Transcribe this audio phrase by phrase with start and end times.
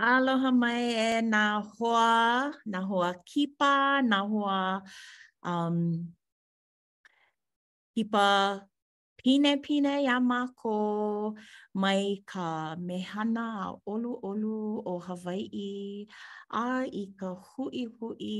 [0.00, 4.80] Aloha mai e na hoa, na hoa kipa, na hoa
[5.42, 6.14] um,
[7.94, 8.62] kipa
[9.18, 11.34] pine pine ya mako
[11.74, 16.06] mai ka mehana a olu olu o Hawaii
[16.52, 18.36] a i ka hui hui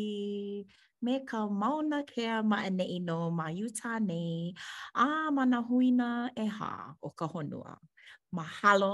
[1.02, 4.54] me ka mauna kea ma ane ino ma Utah nei
[4.94, 5.06] a
[5.36, 6.70] mana huina e ha
[7.06, 7.74] o ka honua.
[8.36, 8.92] mahalo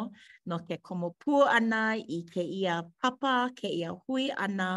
[0.49, 1.81] no ke komopu ana
[2.17, 4.69] i ke ia papa, ke ia hui ana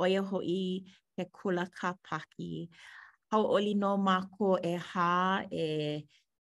[0.00, 0.84] o ia hoi
[1.16, 2.52] ke kula ka paki.
[3.30, 5.14] Hau oli no mako e ha
[5.50, 5.64] e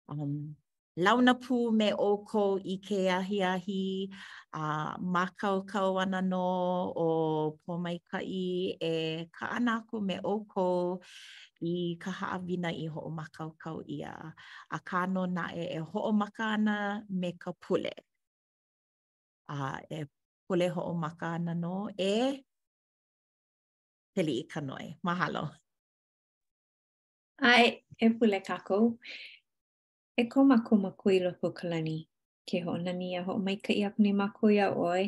[0.10, 0.56] um,
[0.96, 4.10] launa pū me oko i ke ahi ahi
[4.54, 4.66] a
[5.02, 8.94] makau kau ana no o pomaikai e
[9.38, 10.68] ka anaku me oko
[11.72, 14.14] i ka haawina i ho'o makau kau ia
[14.72, 16.78] a kano na e e ho'o maka ana
[17.20, 17.94] me ka pule
[19.50, 19.58] a
[19.90, 20.00] e
[20.48, 22.16] pule ho'o maka ana no e
[24.14, 24.86] peli i ka noi.
[25.08, 25.44] Mahalo.
[27.50, 27.66] Ai,
[27.98, 28.78] e pule kako.
[30.16, 32.08] E ko mako mako i loko kalani.
[32.48, 35.06] Ke ho nani a ho mai ka i apne mako i a oi.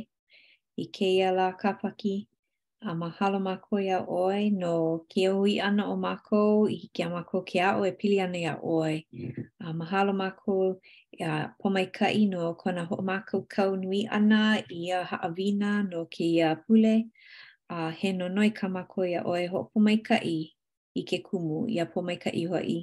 [0.77, 2.27] I ke i a la kapaki.
[2.81, 4.49] A mahalo mako i a oi.
[4.49, 6.65] No ke o i ana o mako.
[6.69, 9.05] I ke a mako ke a oi e pili ana i a oi.
[9.61, 10.79] A mahalo mako
[11.13, 15.71] i a pomai ka i no kona ho mako kau nui ana i a haawina
[15.91, 16.95] no ke i a pule.
[17.69, 20.39] A he no noi ka mako i a oi ho pomai ka i.
[20.99, 22.81] i ke kumu i a pomaika iho i.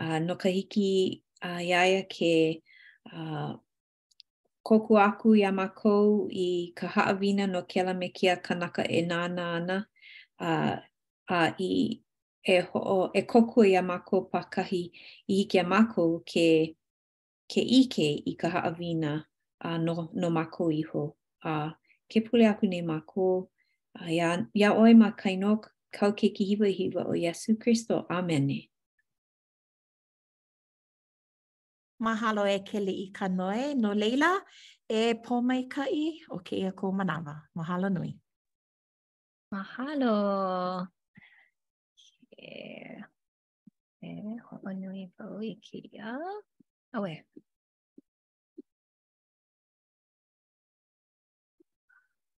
[0.00, 2.62] Uh, no ka hiki uh, iaia ke
[3.12, 3.54] uh,
[4.62, 9.78] koku aku i amakou i ka haawina no kela me kia kanaka e nāna ana
[10.38, 10.76] a uh,
[11.34, 11.70] uh, i
[12.54, 14.82] e, ho, e koku i amakou pakahi
[15.30, 16.74] i hiki amakou ke,
[17.50, 19.14] ke ike i ka haawina
[19.64, 21.16] uh, no, no makou iho.
[21.44, 23.48] A uh, ke pule aku ne mako
[23.98, 28.50] uh, ia, ia oi ma kainok kau ke kihiwa hiwa o Yesu kristo Amen.
[32.02, 33.74] Mahalo e kele i ka noe.
[33.74, 34.28] No leila,
[34.98, 37.34] e pōmai kai o ke ia ko manawa.
[37.56, 38.12] Mahalo nui.
[39.52, 40.10] Mahalo.
[42.30, 43.02] E,
[44.02, 44.08] e
[44.46, 46.14] ho'onui vau i ke ia.
[46.94, 47.14] Awe.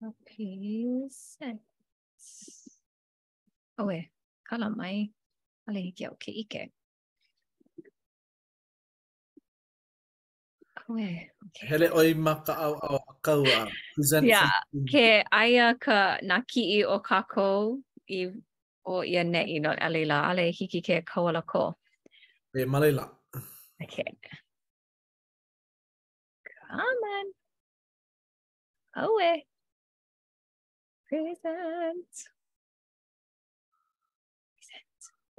[0.06, 1.58] Okay, set.
[3.78, 3.98] Awe,
[4.46, 5.10] kala mai,
[5.66, 6.70] ale hiki au ke ike.
[10.88, 11.30] koe.
[11.46, 11.68] Okay.
[11.70, 13.58] Hele oi ma ka au au a kaua.
[13.94, 14.50] Present yeah,
[14.92, 15.06] ke
[15.40, 15.98] aia ka
[16.30, 17.74] na ki'i o kakou
[18.18, 18.20] i
[18.92, 21.64] o ia ne i no alila ale hiki ke kawala ko.
[22.56, 23.04] E malila.
[23.82, 23.98] Ok.
[26.54, 27.30] Come on.
[29.04, 29.30] Aue.
[31.10, 32.26] Present.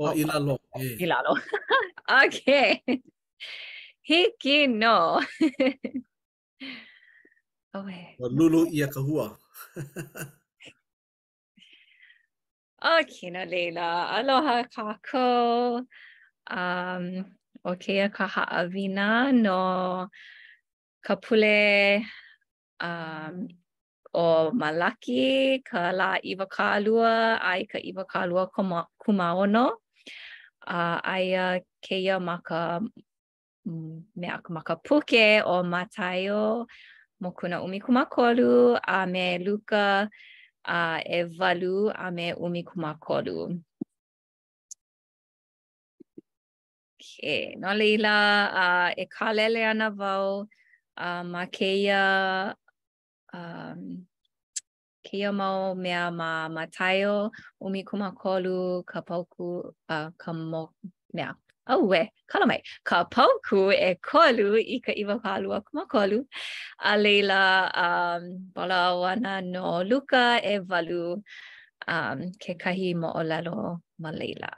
[0.01, 0.59] O oh, ilalo.
[0.77, 0.95] Eh.
[1.03, 1.35] Ilalo.
[2.25, 2.81] okay.
[4.09, 5.22] he Hiki no.
[7.78, 8.00] Oe.
[8.20, 9.38] Ma lulu ia ka hua.
[12.81, 14.09] okay kina leila.
[14.18, 15.25] Aloha kako.
[16.50, 17.06] Um,
[17.64, 20.08] okay ka ha avina no
[21.06, 22.02] ka pule
[22.80, 23.47] um,
[24.14, 29.72] o Malaki, ka la iwa kālua, ai ka iwa kālua kuma, kuma kumaono.
[30.68, 32.81] Uh, ai uh, keia maka
[33.69, 36.66] Mm, me a ka makapuke o Matayo
[37.22, 40.09] mo kuna umi kumakolu a me Luka
[40.66, 43.62] a e valu a me umi kumakolu.
[46.97, 47.13] Ok,
[47.62, 48.16] no leila,
[48.63, 48.66] a,
[48.97, 50.47] e kalele ana vau
[50.97, 52.02] a, ma keia,
[53.34, 53.81] um,
[55.06, 57.29] keia mau mea ma Matayo
[57.62, 60.72] umi kumakolu ka pauku, a, ka mo,
[61.13, 61.35] mea,
[61.72, 62.63] Oh, we, kala mai.
[62.84, 66.25] Ka pauku e kolu i ka iwa ka alua kuma kolu.
[66.82, 71.22] A leila, um, bala wana no luka e valu
[71.88, 73.58] um, ke kahi mo olalo lalo
[74.02, 74.49] ma leila.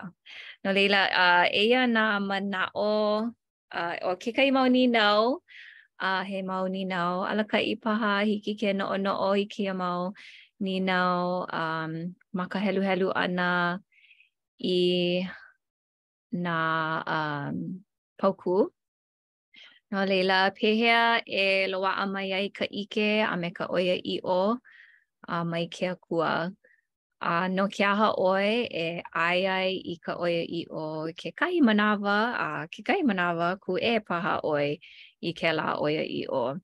[0.63, 3.27] No leila, uh, eia na mana o,
[3.75, 5.44] uh, o ke kai mau ni nau,
[6.00, 9.44] uh, he mau ni nau, ala ka i paha hiki ke no no o i
[9.51, 10.13] kia mau
[10.63, 13.83] ni nau, um, maka helu helu ana
[14.63, 15.27] i...
[16.31, 17.83] na um,
[18.18, 18.72] pauku.
[19.92, 24.56] no leila, pehea e loa'a mai ai ka ike a me ka oia i o
[25.28, 26.56] a mai ke akua.
[27.22, 31.60] A no ke aha oe e ai ai i ka oia i o ke kai
[31.60, 34.80] manawa a ke kai manawa ku e paha oe
[35.22, 36.56] i ke la oia i o.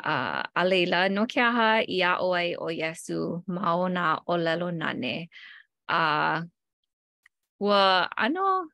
[0.00, 0.16] A,
[0.56, 5.28] a leila, no ke aha i a oe o Yesu maona o lelo nane.
[6.00, 6.42] A,
[7.60, 8.70] ua ano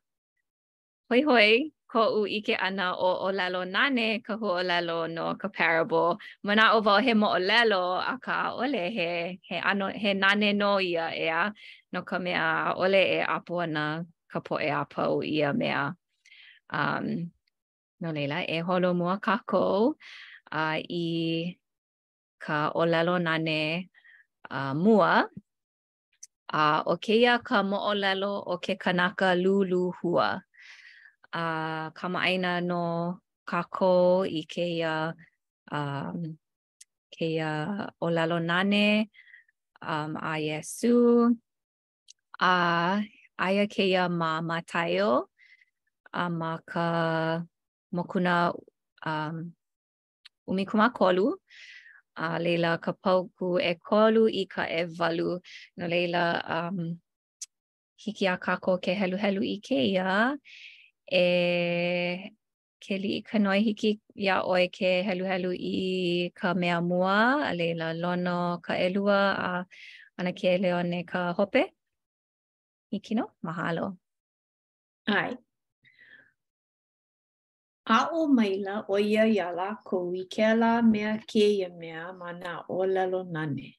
[1.09, 1.49] hoi hoi
[1.91, 6.17] ko u ike ana o o lalo nane ka hu o lalo no ka parable
[6.45, 9.11] mana o va he mo o lalo a ka ole he
[9.47, 11.41] he ano he nane no ia ea
[11.93, 13.85] no ka mea ole e apo ana
[14.31, 15.83] ka po e apo ia mea
[16.77, 17.05] um
[18.01, 19.65] no leila e holo mua ka ko
[20.51, 21.05] a uh, i
[22.43, 23.61] ka o lalo nane
[24.49, 25.13] a uh, mua
[26.49, 30.29] a uh, o keia ka mo o lalo o ke kanaka lulu hua
[31.35, 35.11] a uh, kamaaina no kako i ke ia
[35.71, 36.19] um
[37.13, 37.49] ke ia
[38.01, 39.09] olalo nane
[39.83, 41.35] um a yesu
[42.39, 42.93] a uh,
[43.47, 45.11] aia ke ia ma matayo
[46.13, 46.87] a uh, ma ka
[47.95, 48.35] mokuna
[49.11, 49.35] um
[50.49, 51.39] umikuma kolu a
[52.23, 55.31] uh, leila ka pauku e kolu i ka e valu
[55.77, 56.23] no leila
[56.57, 56.79] um
[58.03, 60.13] hiki a kako ke helu helu i ke ia
[61.11, 62.31] e
[62.83, 63.91] ke li i ka noi hiki
[64.25, 67.17] ia oe ke helu helu i ka mea mua,
[67.49, 69.65] a leila lono ka elua a
[70.17, 71.63] ana ke leone ka hope.
[72.91, 73.97] Hiki no, mahalo.
[75.07, 75.31] Ai.
[77.97, 82.31] A o maila o ia iala ko i ke ala mea ke ia mea ma
[82.31, 83.69] na o lalo nane.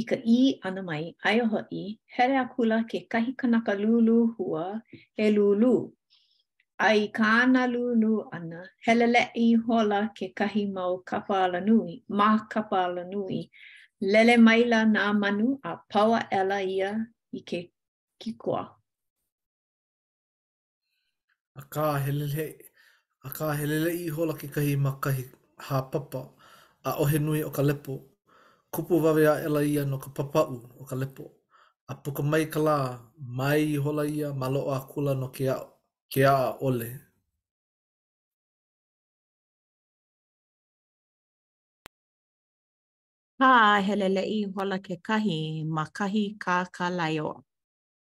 [0.00, 1.84] I ka i ana mai, ai o hoi,
[2.14, 4.80] here a kula ke kahi kanaka lulu hua
[5.24, 5.92] e lulu.
[6.78, 12.28] ai kāna lūnu ana, hele le i hola ke kahi mau kapa ala nui, mā
[12.50, 13.48] kapa ala nui,
[14.00, 16.92] lele maila nā manu a paua ela ia
[17.34, 17.62] i ke
[18.22, 18.62] kikoa.
[21.58, 22.46] A kā helele,
[23.26, 25.24] a kā helele i hola ke kahi mā kahi
[25.70, 26.20] hā papa,
[26.86, 27.96] a ohe nui o ka lepo,
[28.72, 31.26] kupu wawe ela ia no ka papau o ka lepo,
[31.88, 32.76] a puka mai ka lā,
[33.18, 35.74] mai i hola ia, ma loa kula no ke ao.
[36.10, 36.88] ke a ole.
[43.40, 43.50] Ha,
[43.86, 47.42] helele i hola ke kahi ma kahi ka kalaioa.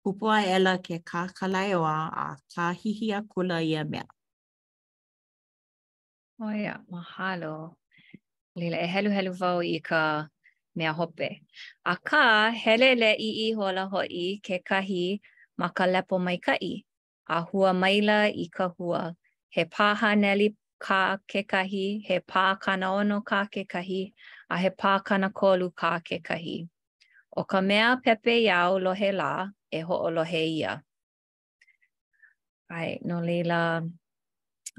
[0.06, 4.06] Kupua e ela ke ka kalaioa a ka hihi a kula ia mea.
[6.46, 7.56] Oia, oh, mahalo.
[8.56, 10.02] Lila e helu helu vau i ka
[10.76, 11.30] mea hope.
[11.86, 12.24] A ka
[12.64, 15.04] helele i i hola hoi ke kahi
[15.58, 16.76] ma ka lepo mai ka i.
[17.28, 19.14] a hua maila i ka hua.
[19.50, 24.12] He paha neli ka kekahi, he pā kana ono ka kekahi,
[24.50, 26.68] a he pā kana kolu ka kekahi.
[27.38, 30.82] O ka mea pepe iau lohe lā, e ho o lohe ia.
[32.70, 33.82] Ai, no lela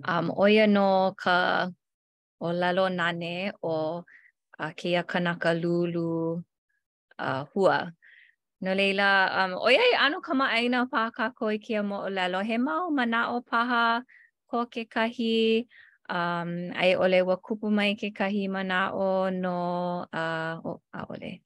[0.04, 1.70] am um, oia no ka
[2.40, 4.04] o la lo nane o
[4.58, 6.42] a keia kanaka lulu
[7.18, 7.92] uh, hua.
[8.58, 12.40] No leila, um, oiai anu kama aina paha ka koi kia mo o lelo.
[12.40, 14.00] He mau mana o paha
[14.48, 15.68] ko ke kahi,
[16.08, 21.40] um, ai ole wa kupu mai ke kahi mana o no, uh, o, a ole,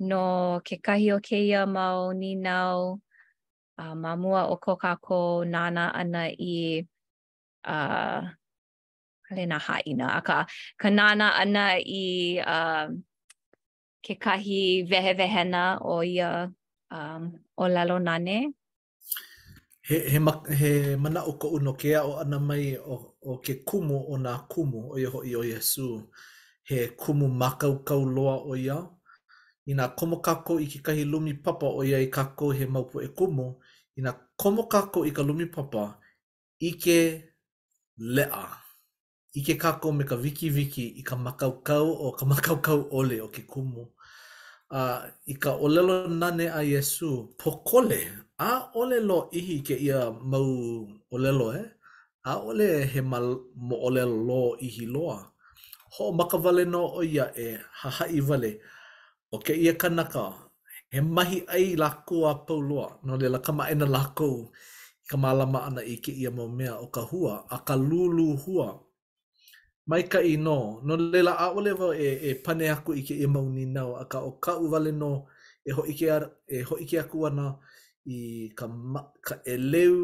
[0.00, 2.98] no ke kahi o ke ia mau ni nau,
[3.76, 6.80] uh, mamua o ko kako nana ana i,
[7.64, 8.22] uh,
[9.28, 10.46] hale na haina, aka
[10.80, 12.88] kanana ana i, uh,
[14.04, 16.48] ke kahi wehewehena o ia
[16.90, 17.22] um,
[17.56, 18.52] o lalo nane?
[19.82, 23.60] He, he, ma, he mana o ka uno ke o ana mai o, o ke
[23.64, 26.08] kumu o nā kumu o iho i o Yesu.
[26.64, 28.80] He kumu makau kau loa o ia.
[29.68, 33.02] I nā komo kako i ke kahi lumi papa o ia i kako he maupo
[33.04, 33.54] e kumu.
[34.00, 35.98] I nā komo kako i ka lumi papa
[36.60, 36.98] i ke
[37.98, 38.58] lea.
[39.34, 42.26] i ke kako me ka wiki wiki i ka makaukau o ka
[42.66, 43.86] kau ole o ke kumu.
[44.70, 48.06] Uh, I ka olelo nane a Yesu, pokole,
[48.38, 51.68] a olelo lo ihi ke ia mau olelo e, eh?
[52.22, 55.26] a ole he mal, mo olelo lo ihi loa.
[55.98, 58.60] Ho makawale no o ia e haha i vale,
[59.34, 60.38] o ke ia kanaka,
[60.88, 64.50] he mahi ai lako a pau loa, no le la kama ena lako,
[65.10, 68.78] ka malama ana i ke ia mau mea o ka hua, a ka lulu hua,
[69.88, 73.06] mai ka i no, no lela a ole wau e, e pane aku i e
[73.06, 73.64] ke i mau ni
[74.00, 75.12] a ka o ka uwale no,
[75.64, 77.46] e ho ike, ar, e ho ike aku ana
[78.16, 79.96] i ka, ma, ka eleu,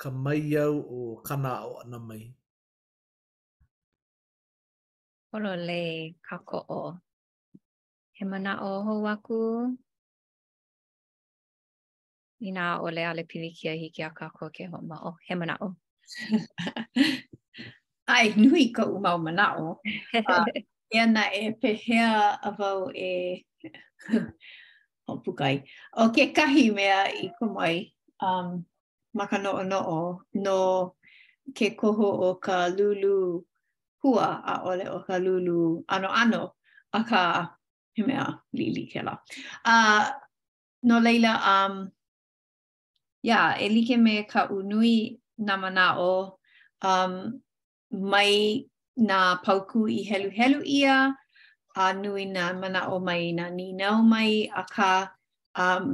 [0.00, 2.22] ka mai au o ka nā o ana mai.
[5.34, 5.82] Olo le
[6.26, 6.82] ka ko o,
[8.16, 9.38] he mana o ho waku,
[12.46, 15.54] i nā ole ale kia hiki a ka ko ke ho ma o, he mana
[15.60, 15.68] o.
[18.12, 19.68] ai nui ka u mau mana o
[20.90, 22.12] e na e pehea
[22.48, 22.50] a
[23.10, 23.44] e
[25.12, 25.54] opu kai
[25.92, 27.76] o ke kahi mea i ko mai
[28.26, 28.46] um
[29.18, 30.58] maka no no o no
[31.56, 33.16] ke koho o ka lulu
[34.04, 35.58] hua a ole o ka lulu
[35.94, 36.42] ano ano
[36.92, 37.20] a ka
[37.96, 39.14] he mea lili ke la.
[39.72, 40.04] Uh,
[40.88, 41.74] no leila, um,
[43.22, 44.96] yeah, e like me ka unui
[45.46, 46.12] na mana o,
[46.82, 47.12] um,
[48.00, 48.64] mai
[48.96, 51.12] na pauku i helu helu ia,
[51.82, 54.90] a nui nā mana o mai na ni nau mai, a ka
[55.64, 55.86] um,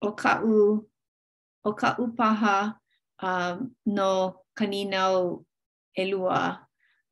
[0.00, 0.84] o ka u,
[1.64, 2.56] o ka u paha
[3.28, 3.54] um,
[3.96, 4.10] no
[4.56, 5.44] ka ni nau
[6.02, 6.42] elua.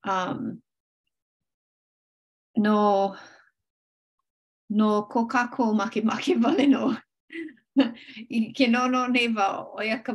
[0.08, 0.40] Um,
[2.64, 2.80] no
[4.78, 6.84] no ko kako make make vale no
[8.36, 9.46] i ke no no ne va
[9.78, 10.12] o ia ka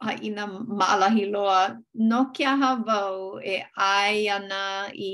[0.00, 3.56] ha ina maalahi loa no ke aha vau e
[3.88, 4.60] ai ana
[4.92, 5.12] i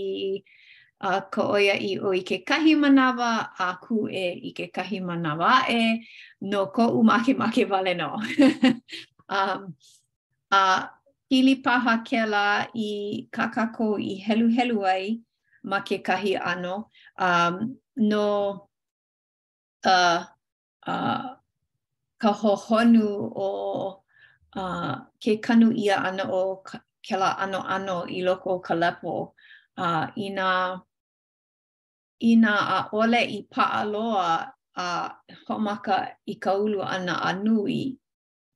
[1.03, 3.31] a uh, ko oia i o i ke kahi manawa
[3.67, 5.79] a ku e i ke kahi manawa e
[6.53, 8.11] no ko u make make vale no.
[9.39, 9.63] um,
[10.59, 10.61] a
[11.31, 12.45] pili paha ke la
[12.87, 12.93] i
[13.39, 15.09] kakako i helu helu ai
[15.73, 16.77] ma kahi ano
[17.27, 17.55] um,
[17.97, 18.27] no
[19.95, 20.21] uh,
[20.87, 21.23] uh,
[22.23, 23.11] ka hohonu
[23.47, 23.51] o
[24.57, 26.61] uh, ke kanu ia ana o
[27.07, 29.35] ke la ano ano i loko o ka lepo
[29.79, 30.81] uh, i nga
[32.77, 34.47] a ole i paa loa
[34.79, 35.09] a uh,
[35.49, 37.97] homaka i ka ulu ana a nui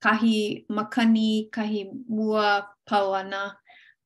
[0.05, 3.57] kahi makani kahi mua pau ana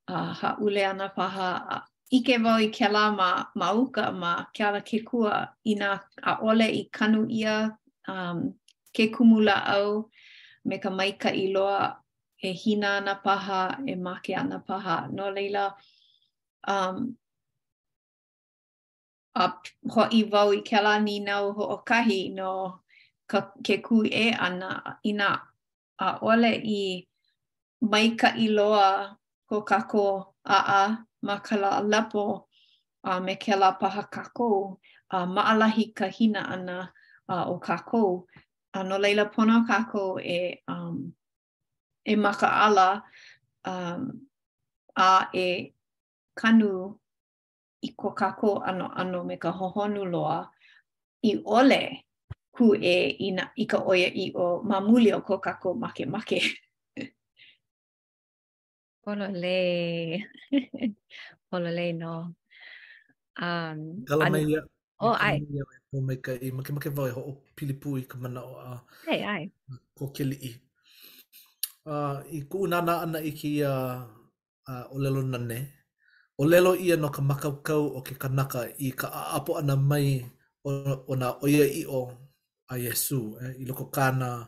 [0.06, 1.82] a uh, ha ule ana paha a uh,
[2.16, 3.28] ike vau i ke la ma
[3.58, 5.32] ma uka ma ke ala ke kua
[5.70, 5.90] i nga
[6.30, 7.56] a ole i kanu ia
[8.10, 8.38] um,
[8.96, 9.90] ke kumula au
[10.68, 11.82] me ka maika i loa
[12.42, 14.96] e hina ana paha, e make ana paha.
[15.16, 15.64] No leila,
[16.72, 16.96] um,
[19.34, 19.44] a
[19.92, 22.50] ho i vau i ke la ni nau ho o kahi no
[23.30, 24.70] ka, ke ku e ana
[25.10, 25.28] ina
[26.02, 26.80] a ole i
[27.90, 28.90] mai ka i loa
[29.48, 30.06] ko kako
[30.44, 30.84] a a
[31.26, 32.24] ma ka la lapo
[33.10, 34.48] a me ke la paha kako
[35.16, 36.76] a maalahi ka hina ana
[37.28, 38.02] a o kako
[38.72, 41.10] ano leila pono kako e um
[42.04, 43.02] e maka ala
[43.66, 44.06] um
[44.96, 45.74] a e
[46.38, 46.98] kanu
[47.82, 50.46] i ko kako ano ano me ka hohonu loa
[51.22, 52.06] i ole
[52.54, 56.40] ku e i, na, i ka oia i o mamuli o ko kako make make.
[59.02, 59.60] Polo le.
[61.50, 62.34] Polo le no.
[63.40, 64.60] Um, Kala oh, e mai ia.
[65.00, 65.36] O ai.
[65.40, 66.20] Kala mai ia.
[66.20, 66.20] Kala mai ia.
[66.20, 66.60] Kala e mai ia.
[66.60, 67.14] Kala mai ia.
[67.16, 69.44] Kala pilipu i ka mana o a hey, ai.
[69.94, 70.52] ko ke li'i.
[71.84, 73.96] Uh, I ku unana ana i ki a uh,
[74.68, 75.58] uh, o lelo nane,
[76.40, 80.24] o lelo ia no ka makaukau o ke kanaka i ka aapo ana mai
[80.64, 80.70] o,
[81.12, 82.00] o na oia i o
[82.72, 84.46] a Yesu, eh, i loko kāna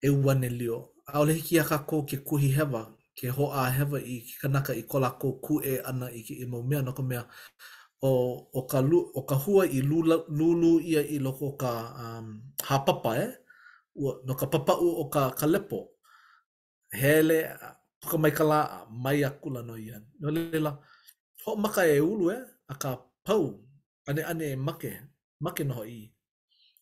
[0.00, 0.78] e uane lio.
[1.06, 2.86] A ole hiki a kako ke kuhi hewa,
[3.18, 6.46] ke hoa a hewa i ki kanaka i kolako ku e ana i ki i
[6.48, 7.24] maumea no ka mea.
[8.00, 8.10] o,
[8.52, 13.10] o, ka, lu, o ka hua i lula, lulu ia i loko ka um, hapapa
[13.16, 13.32] e, eh?
[14.24, 16.00] no ka papau o ka kalepo,
[16.96, 17.38] hele,
[18.00, 18.44] puka mai ka
[19.04, 19.96] mai akula no ia.
[20.20, 20.72] No lela,
[21.44, 22.42] ho maka e ulu e, eh?
[22.72, 23.44] a pau,
[24.08, 24.90] ane ane e make,
[25.44, 26.00] make noho i,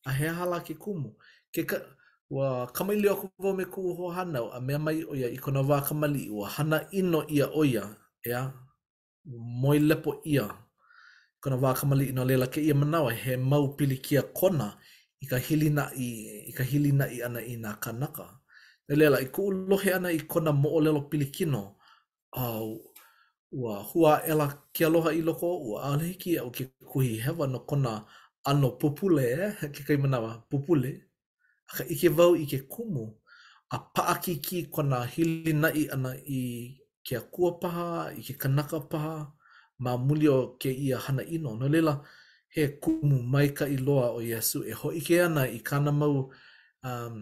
[0.08, 1.10] a hea hala ke kumu.
[1.52, 1.78] Ke ka,
[2.30, 5.82] ua kamaili oku vau me kuu ho hana a mea mai ia i kona wā
[5.82, 7.90] kamali, ua hana ino ia oia,
[8.25, 8.52] ya
[9.60, 10.46] moi lepo ia,
[11.40, 14.76] kona wā kamali ino lela ke ia manawa he mau pili kia kona
[15.21, 16.09] i ka hili na i,
[16.49, 18.26] i ka hili na ana i nā kanaka.
[18.88, 21.76] Nā lela i ku lohe ana i kona mo lelo pili kino
[22.33, 22.80] au
[23.52, 28.04] ua hua ela ke aloha i loko ua alehiki au ke kuhi hewa no kona
[28.45, 30.92] ano pupule e, ke kai manawa pupule,
[31.73, 33.14] a ka ike vau i ke kumu,
[33.71, 37.59] a paaki ki kona hili na i ana i ke a kua
[38.16, 39.33] i ke kanaka paha,
[39.82, 41.54] ma muli o ke ia hana ino.
[41.58, 42.02] No lela
[42.54, 46.28] he kumu mai ka iloa o Yesu e hoi ke ana i kāna mau
[46.82, 47.14] um,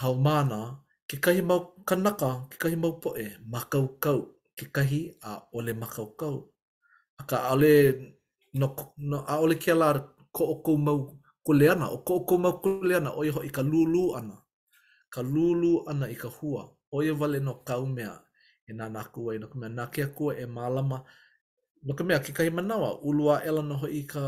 [0.00, 4.20] haumana ke kahi mau kanaka, ke kahi mau poe, makau kau,
[4.56, 6.36] ke kahi a ole makau kau.
[7.20, 7.72] A ka ole,
[8.54, 10.00] no, no, a ole ke ala
[10.32, 10.98] ko o kou mau
[11.44, 14.40] kuleana, o ko o kou mau kuleana, oi hoi ka lulu ana,
[15.12, 16.64] ka lulu ana i ka hua,
[16.94, 18.16] oi vale no kau mea,
[18.68, 21.04] e nā nākua, e nākua mea, nākia kua e mālama, e
[21.84, 24.24] no ka mea, ke kai manawa, ulua ela no hoi ka,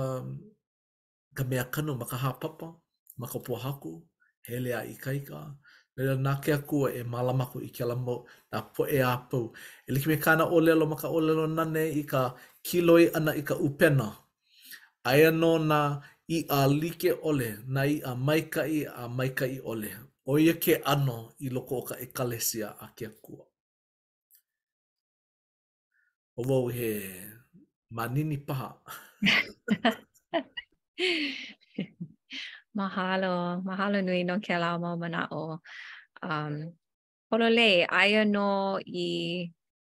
[1.37, 2.69] ka mea kanu ma ka hapapa,
[3.21, 3.93] ma ka puahaku,
[4.47, 5.57] hele a ikaika,
[5.99, 9.39] Nela nā ke akua e malamaku i ke alamo nā po e apu.
[9.89, 13.33] E liki me kāna o lelo ma ka o lelo nane i ka kiloi ana
[13.33, 14.09] i ka upena.
[15.09, 15.79] Aia no nā
[16.29, 18.13] i a like ole, nā i a
[18.67, 19.93] i a maikai ole.
[20.27, 23.41] O ia ke ano i loko o ka e kalesia a ke akua.
[26.37, 27.27] O wau he...
[27.90, 28.75] manini paha.
[32.78, 35.59] mahalo, mahalo nui no ke la mau mana o.
[36.23, 36.73] Um,
[37.31, 39.50] holo le, aia no i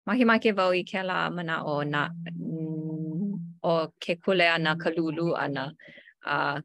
[0.07, 4.89] mahi make vau i ke la mana o na mm, o ke kule ana ka
[4.95, 5.71] lulu ana
[6.25, 6.61] uh,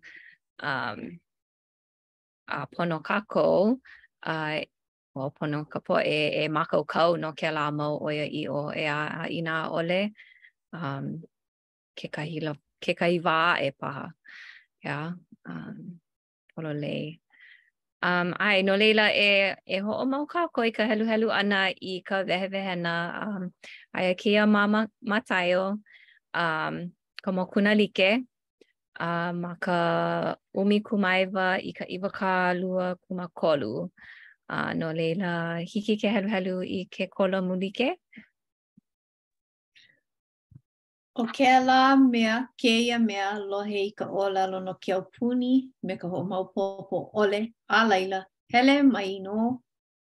[0.62, 1.18] um,
[2.48, 3.78] a pono kako
[4.22, 4.60] uh,
[5.16, 8.70] o pono ka po e, e makau kau no ke la mau oia i o
[8.70, 10.12] ea a ina ole.
[10.84, 11.04] um
[11.96, 12.52] ke kahi la
[12.84, 13.34] ke kahi wā
[13.66, 14.04] e paha
[14.84, 15.06] ya yeah?
[15.48, 16.00] um
[16.54, 16.72] pono
[18.06, 21.28] um ai no leila e e ho o mau ka ko i ka helu helu
[21.40, 21.60] ana
[21.92, 22.94] i ka vehe vehe na
[23.26, 23.44] um
[23.92, 25.64] ai ke ia mama matayo
[26.34, 26.74] um
[27.24, 28.12] komo kuna like a
[29.00, 29.80] uh, ma ka
[30.54, 33.88] umi kumaiwa i ka iwa ka lua kuma kolu.
[34.48, 37.98] Uh, no leila, hiki ke helu helu i ke kolo mulike.
[41.20, 45.52] O ke la mea, keia mea, lo i ka ola lo no ke au puni,
[45.82, 46.20] me ka ho
[46.54, 48.20] popo ole, a laila,
[48.52, 49.62] hele mai no,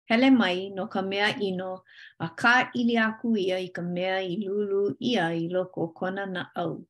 [0.10, 1.72] hele mai no ka mea ino,
[2.20, 6.44] a ka ili aku ia i ka mea i lulu ia i loko kona na
[6.56, 6.84] au.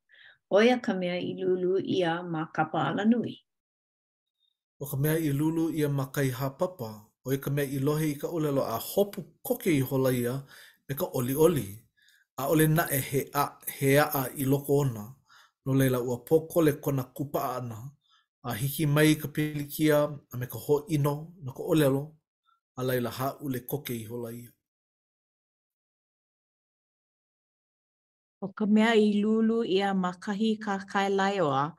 [0.50, 3.36] Oia ka mea i lulu ia ma kapa ala nui.
[4.82, 6.10] O ka mea i lulu ia ma
[6.40, 6.90] ha papa,
[7.26, 10.42] oia ka mea i lohe i ka ulelo a hopu koke i holaia
[10.90, 11.36] me ka oli.
[11.36, 11.87] oli.
[12.40, 13.44] a ole na e he a,
[13.76, 15.04] he a a i loko ona,
[15.66, 17.76] no leila ua poko le kona kupa ana,
[18.44, 22.14] a hiki mai ka pilikia, a me ka ho ino, na ka olelo,
[22.78, 24.50] a leila ha ule koke i hola ia.
[28.44, 31.72] O ka mea i lulu ia makahi ka kai laioa,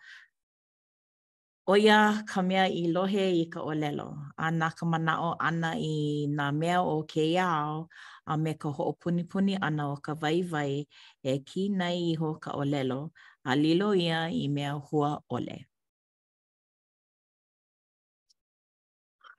[1.68, 4.06] Oia ka mea i lohe i ka olelo,
[4.40, 7.88] a nā ka o ana i nā mea o ke iao,
[8.26, 10.86] a me ka ho ho'o punipuni ana o ka vaivai
[11.22, 13.10] e ki i ho ka olelo,
[13.44, 15.68] a lilo ia i mea hua ole.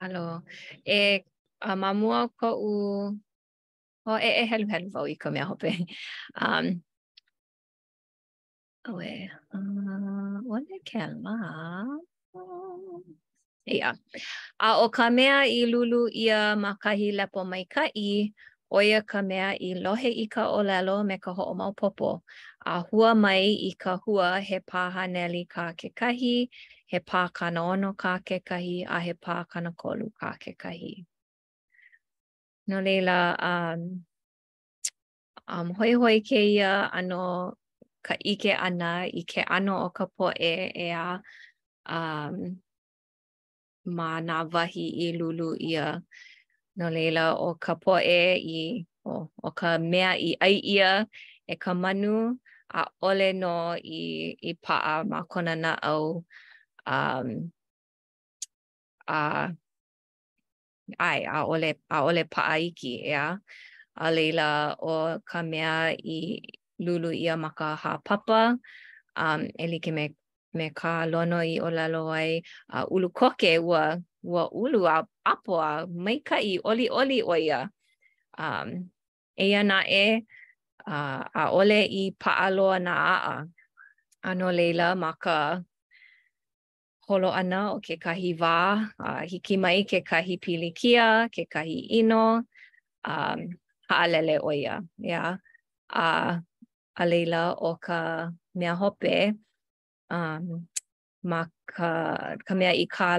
[0.00, 0.42] Alo,
[0.86, 1.24] e
[1.60, 2.74] a mamua ko u,
[4.06, 5.72] o e e helu helu vau i ka mea hope.
[6.84, 6.84] Um,
[8.96, 11.84] Oe, uh, ole ke la,
[13.66, 13.90] Ia.
[14.62, 18.30] A o ka mea i lulu ia ma kahi lepo mai ka i,
[18.70, 22.10] o ia ka mea i lohe i ka olelo me ka o mau popo.
[22.66, 26.36] A hua mai i ka hua he pā haneli ka ke kahi,
[26.92, 30.94] he pā kanaono ka ke kahi, a he pā kanakolu ka ke kahi.
[32.68, 33.80] No leila, um,
[35.48, 37.54] um, hoi hoi ke ia ano
[38.02, 40.52] ka ike ana i ke ano o ka po e
[40.90, 41.49] ea, E
[41.90, 42.56] um,
[43.96, 45.98] ma nā wahi i lulu ia.
[46.78, 48.18] No leila, o ka poe
[48.50, 48.62] i,
[49.04, 50.90] o, o ka mea i ai ia,
[51.50, 52.36] e ka manu,
[52.70, 54.02] a ole no i,
[54.50, 56.22] i paa ma kona na au.
[56.86, 57.26] Um,
[59.08, 59.16] a,
[60.98, 63.26] ai, a ole, a ole pa ai ki ea.
[64.00, 64.46] A leila,
[64.82, 64.90] o
[65.28, 66.18] ka mea i
[66.84, 68.56] lulu ia ma ka hapapa,
[69.18, 70.08] um, e like me
[70.54, 72.30] me ka lono i o lalo ai
[72.76, 73.82] a uh, ulu koke ua,
[74.32, 77.60] ua ulu a apo a maikai oli oli o ia.
[78.44, 78.68] Um,
[79.42, 80.06] eia na e
[80.92, 82.94] uh, a ole i paaloa na
[83.34, 83.36] a
[84.22, 85.36] Ano leila maka
[87.08, 92.42] holo ana o ke kahi wā, uh, hiki mai ke kahi pilikia, ke kahi ino,
[93.04, 93.38] um,
[93.88, 94.76] haalele o ia.
[94.98, 95.40] Yeah.
[95.88, 96.36] Uh,
[97.00, 99.32] a leila o ka mea hope,
[100.10, 100.66] um,
[101.22, 101.90] ma ka,
[102.46, 103.10] ka mea i ka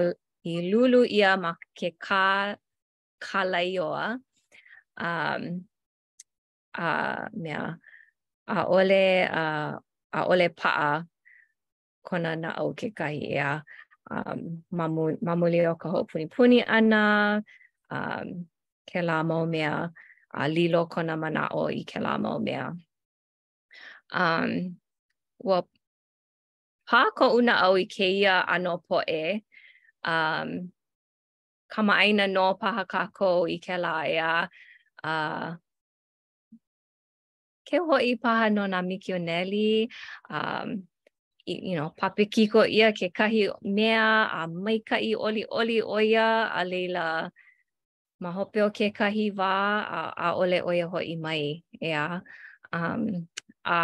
[0.50, 2.54] i lulu ia ma ke ka
[3.24, 4.04] ka laioa
[5.08, 5.42] um,
[6.86, 6.88] a
[7.42, 7.62] mea
[8.54, 9.04] a ole
[9.40, 9.44] a,
[10.18, 11.02] a ole paa
[12.06, 13.52] kona na au ke kahi ea
[14.14, 14.40] um,
[15.26, 17.02] mamu, o ka hou puni puni ana
[17.96, 18.26] um,
[18.90, 19.74] ke la mau mea
[20.40, 22.64] a lilo kona mana o i ke la mau mea
[24.20, 24.50] um,
[25.48, 25.58] wo
[26.92, 29.40] pā ko una au i kēia ano po e,
[30.14, 30.50] um,
[31.72, 34.32] kama aina no paha kako i ke la e a,
[35.12, 35.54] uh,
[37.70, 39.86] ke hoi paha no na mikioneli,
[40.28, 40.74] um,
[41.48, 46.64] i, you know, papikiko ia ke kahi mea a maika i oli oli oia a
[46.66, 47.06] leila
[48.20, 49.54] ma hope o ke kahi wā
[49.98, 52.20] a, a ole oia hoi mai ea.
[52.72, 53.28] Um,
[53.64, 53.80] a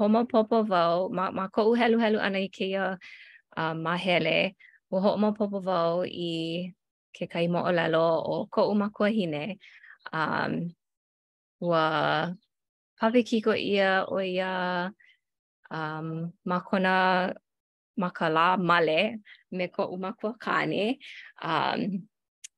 [0.00, 2.84] homa popo vau ma ma ko u helu helu ana i ke ia
[3.60, 4.36] uh, ma hele
[4.94, 5.94] o ho mo popo vau
[6.28, 6.28] i
[7.16, 9.44] ke kai mo o lalo o ko u ma hine
[10.20, 10.52] um
[11.70, 11.84] wa
[12.98, 14.52] pape kiko ia o ia
[15.80, 16.06] um
[16.50, 16.94] ma kona
[18.02, 19.00] ma ka la male
[19.56, 20.10] me ko u ma
[20.44, 20.84] kane
[21.50, 21.78] um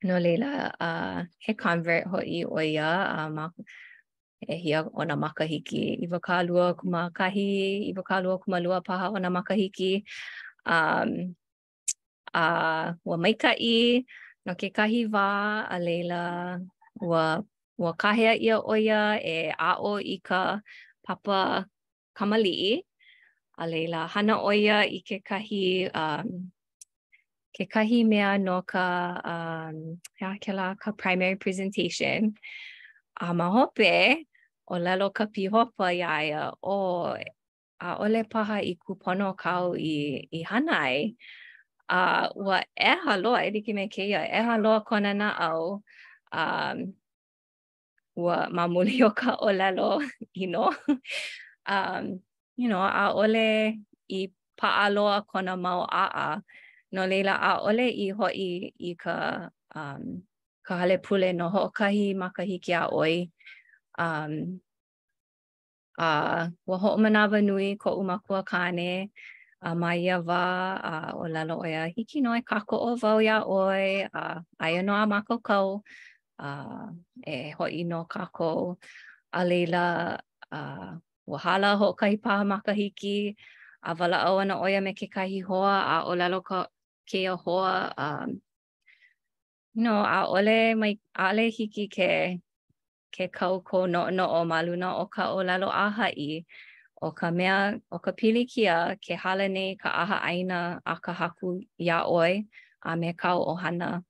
[0.06, 0.48] no leila
[0.88, 3.44] uh he convert ho i o ia uh, ma
[4.48, 6.02] e hia o na makahiki.
[6.04, 10.04] Iwa ka lua kuma kahi, iwa ka lua kuma lua paha o na makahiki.
[10.66, 11.34] Um,
[12.34, 14.04] a uh, ua maikai
[14.46, 16.58] no ke kahi wā a leila
[17.04, 17.44] ua,
[17.78, 20.60] ua kahea ia oia e a'o i ka
[21.06, 21.66] papa
[22.16, 22.82] kamali'i.
[23.58, 26.50] A leila hana oia i ke kahi um,
[27.54, 28.88] ke kahi mea no ka
[29.24, 30.00] um,
[30.40, 32.34] ke la, ka primary presentation.
[33.20, 34.24] A ma hope
[34.72, 37.12] o lalo ka pihopa i aia o
[37.82, 41.12] a ole paha i kupono kau i, i hana ai.
[41.92, 45.82] A uh, ua e haloa, e liki me keia, e haloa kona na au,
[46.32, 46.76] um,
[48.24, 50.00] ua mamuli o ka o lalo
[50.42, 50.72] i no.
[51.68, 52.04] um,
[52.56, 53.76] you know, a ole
[54.08, 54.20] i
[54.56, 56.42] paaloa kona mau a a,
[56.94, 59.16] no leila a ole i ho i i ka,
[59.74, 60.22] um,
[60.66, 63.28] ka hale pule no hokahi makahiki a oi.
[63.98, 64.60] um
[66.00, 69.12] ah uh, wa ho'o manawa nui ko umakua kane
[69.60, 72.90] a uh, mai ia wa a uh, o lalo oia hiki noi e kako o
[72.96, 75.84] vau ia uh, oi a uh, aia no a mako kau
[76.40, 76.86] a uh,
[77.28, 78.80] e hoi no kako
[79.36, 80.16] a leila
[80.48, 80.90] a uh,
[81.28, 83.36] wa hala ho kai pa maka hiki
[83.84, 86.66] a wala au ana oia me ke kahi ho a o lalo ka
[87.04, 88.40] ke a hoa a um,
[89.84, 92.40] no a ole mai ale hiki ke
[93.12, 96.44] ke kau ko no no o maluna o ka o lalo aha i
[97.02, 101.12] o ka mea o ka pili kia ke hale nei ka aha aina a ka
[101.20, 102.34] haku ia oi
[102.88, 104.00] a me kau o hana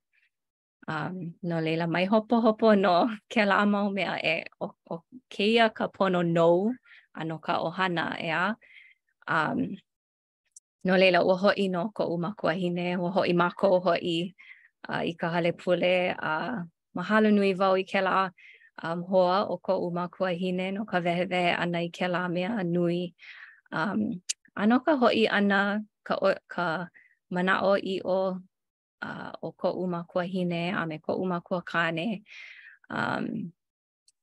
[0.88, 2.94] um, no leila mai hopo hopo no
[3.32, 4.96] ke la mau mea e o, o
[5.34, 6.70] keia ka pono nou
[7.18, 8.54] ano ka o ohana ea.
[9.28, 9.58] Um,
[10.84, 14.34] no leila ho i no ko u makua hine, ho i mako hoi
[14.88, 16.54] uh, i ka hale pule a uh,
[16.96, 18.16] mahalo nui vau i ke mahalo nui vau i ke la
[18.78, 22.64] um, hoa o ko uma kua hine no ka wehewe ana i ke lamea a
[22.64, 23.14] nui.
[23.72, 24.22] Um,
[24.56, 26.88] ano ka hoi ana ka, o, ka
[27.62, 28.38] o i o
[29.02, 32.22] uh, o ko uma kua hine a me ko uma kua kane.
[32.90, 33.52] Um,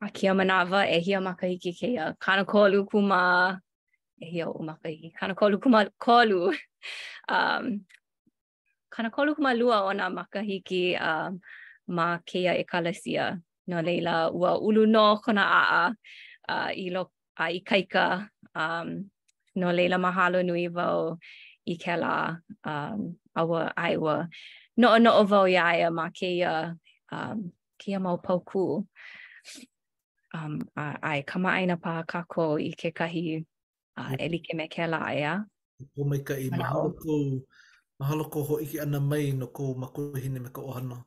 [0.01, 3.59] a kia manawa e hia makahiki ke ia kana kolu kuma
[4.21, 6.49] e hia o makahiki kana kolu kuma kolu.
[7.29, 7.81] um,
[8.89, 11.39] kana kolu kuma lua ona ma ka makahiki um,
[11.87, 13.41] ma ke ia e kalasia.
[13.69, 15.81] no leila ua ulu no kona a a
[16.53, 17.03] uh, i lo
[17.37, 18.05] a i kaika
[18.61, 18.87] um
[19.59, 20.99] no leila mahalo nui vau
[21.65, 22.15] i kela
[22.69, 22.99] um
[23.39, 24.15] awa aiwa
[24.79, 26.53] no no o vau ia ia ma ke ia
[27.17, 27.39] um
[27.79, 28.65] ke ia mau pauku
[30.39, 30.53] um
[31.11, 33.23] ai kama ina pa ka ko i ke kahi
[33.99, 35.33] a uh, ke me kela ia
[35.99, 37.13] o me ka i mahalo ko
[38.01, 40.97] mahalo ko ho i ana mai no ko makuhine me ko ohana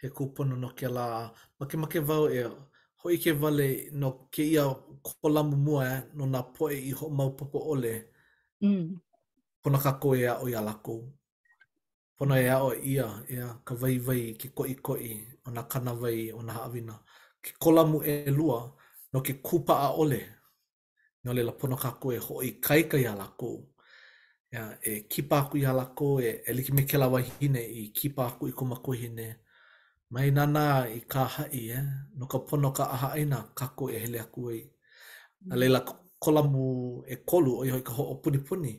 [0.00, 1.30] he kupono no ke la
[1.60, 2.42] makemake vau e
[3.02, 4.64] hoi ke vale no ke ia
[5.02, 8.04] kolamu mua e no na poe i ho mau popo ole
[8.62, 8.96] mm.
[9.62, 10.94] pona ka koe a o ia lako
[12.16, 15.12] pona e o ia ia ka vai vai ke koi i
[15.46, 16.94] o na kana vai o na haawina
[17.42, 18.70] ke kolamu e lua
[19.12, 20.20] no ke kupa a ole
[21.24, 23.66] no le pono ka koe e hoi kaika ia lako
[24.52, 28.26] ia e kipa aku ia lako e, e liki me ke lawa hine i kipa
[28.26, 28.92] aku i kumako
[30.14, 30.62] mai nana
[30.98, 31.86] i ka hai e, eh?
[32.18, 34.60] no ka pono ka aha aina kako e hele aku e.
[35.52, 35.80] A leila
[36.22, 36.66] kolamu
[37.14, 38.72] e kolu o ihoi ka ho o puni puni.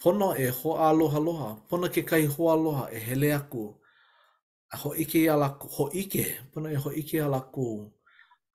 [0.00, 3.64] Pono e ho a aloha loha, pono ke kai ho aloha e hele aku.
[4.74, 7.66] A ho ike i ala ho ike, pono e ho ike i ala ku.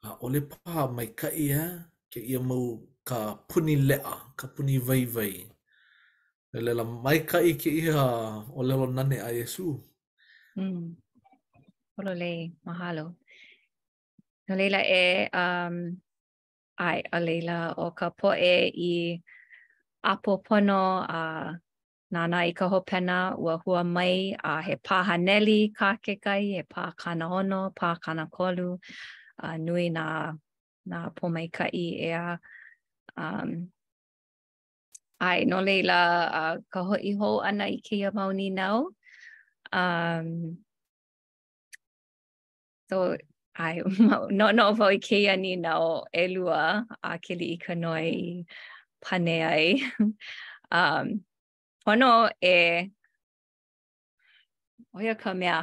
[0.04, 1.72] O le paha mai ka i e, eh?
[2.12, 2.66] ke ia mau
[3.10, 3.18] ka
[3.50, 5.34] puni lea, ka puni vai vai.
[6.56, 8.04] A leila mai ka i ke iha
[8.52, 9.66] o lelo nane a Yesu.
[10.60, 10.88] Mm.
[12.00, 13.16] Hololei, mahalo.
[14.48, 16.02] No leila e um,
[16.78, 19.20] ai a leila o ka poe i
[20.04, 21.54] apo pono a
[22.12, 26.96] nana i ka hopena ua hua mai a he paha neli ka kekai, he pā
[26.96, 28.80] kana ono, pā kana kolu,
[29.44, 30.32] a nui na
[30.90, 32.38] nā pomei ka i ea.
[33.18, 33.52] Um,
[35.20, 36.00] ai, no leila,
[36.42, 38.88] uh, ka hoi hou ana i keia mauni nau.
[39.74, 40.60] Um,
[42.90, 43.18] So,
[43.56, 43.82] I
[44.30, 46.62] no no of i ke ani na o elua
[47.10, 48.46] a ke li i ka noi
[49.06, 49.68] pane ai.
[50.80, 51.20] um,
[51.86, 52.56] ono e
[54.98, 55.60] oia ka mea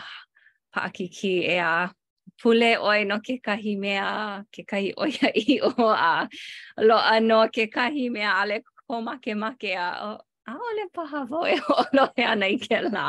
[0.76, 1.90] paaki ki e a
[2.42, 4.06] pule oi no ke kahi mea
[4.54, 6.28] ke kahi oia i o a
[6.90, 10.12] lo ano ke kahi mea ale ko make make a o,
[10.50, 11.42] a ole paha vo
[11.74, 13.08] o lo e ana i ke la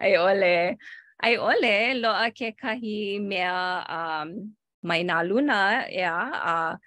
[0.00, 0.54] ai ole
[1.22, 3.54] Ai ole loa ke kahi mea
[3.88, 6.78] um, mai nā luna ea a,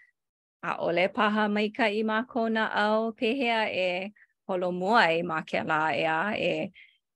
[0.64, 4.12] a ole paha mai ka i mako na au pehea e
[4.48, 6.72] holo muai ma ke la ea e,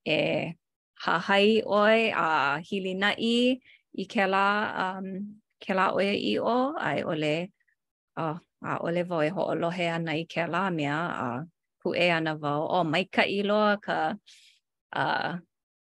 [0.07, 0.17] e
[1.03, 2.27] hahai oi a
[2.63, 3.15] hili nai
[3.97, 4.47] i ke la,
[4.95, 7.51] um, ke la oia i o ai ole
[8.15, 10.97] a, a ole vau e ho o lohe ana i ke la mea
[11.27, 11.29] a
[11.83, 13.99] pu e ana vau o mai ka i loa ka
[14.95, 15.35] uh,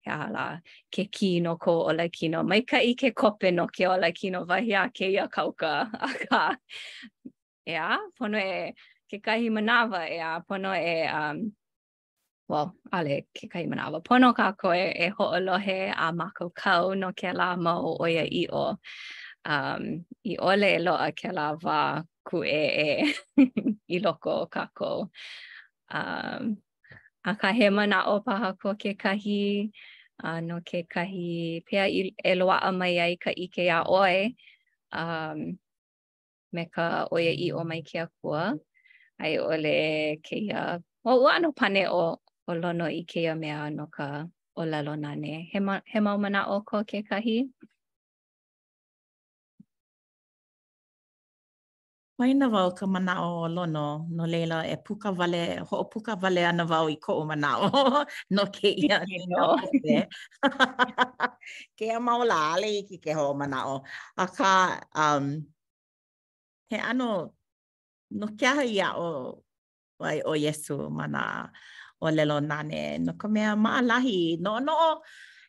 [0.07, 0.45] ya la
[0.93, 4.57] ke kino ko ola kino mai ka i ke kope no ke ola kino va
[4.61, 6.59] hia ke ia kauka aka
[7.67, 8.73] ya pono e
[9.11, 11.53] ke kai e a pono e um
[12.49, 16.95] well ale ke kai manava pono ka ko e, e ho olohe a mako kau
[16.95, 18.77] no ke la mo o ia i o
[19.45, 23.15] um i ole lo a ke la va ku e e
[23.95, 25.11] i loko ka ko
[25.91, 26.57] um
[27.25, 29.71] a ka he mana o paha ko ke kahi
[30.25, 31.29] a no ke kahi
[31.67, 34.19] pea i e loa a mai ai ka ike a oe
[35.01, 35.39] um,
[36.55, 38.43] me ka oia i o mai ke a kua
[39.25, 39.75] ai ole
[40.27, 40.63] ke ia
[41.11, 42.05] o ua ano pane o
[42.51, 44.09] o lono i ke ia mea no ka
[44.61, 47.39] o lalo nane he, ma, he mau mana o ko ke kahi
[52.21, 53.81] Mai na wau ka manao o lono
[54.17, 56.87] no leila e puka vale, ho o puka vale ana wau
[57.23, 57.69] i mana o
[58.35, 59.57] no ke ia ni no.
[61.77, 63.81] ke a mau la ale i ki ke ho o manao.
[64.23, 64.51] A ka,
[64.95, 65.25] um,
[66.71, 67.33] he ano,
[68.19, 69.09] no ke aha ia o,
[70.01, 71.51] wai o Yesu mana
[72.05, 74.91] o lelo nane, no ka mea maalahi, no no o,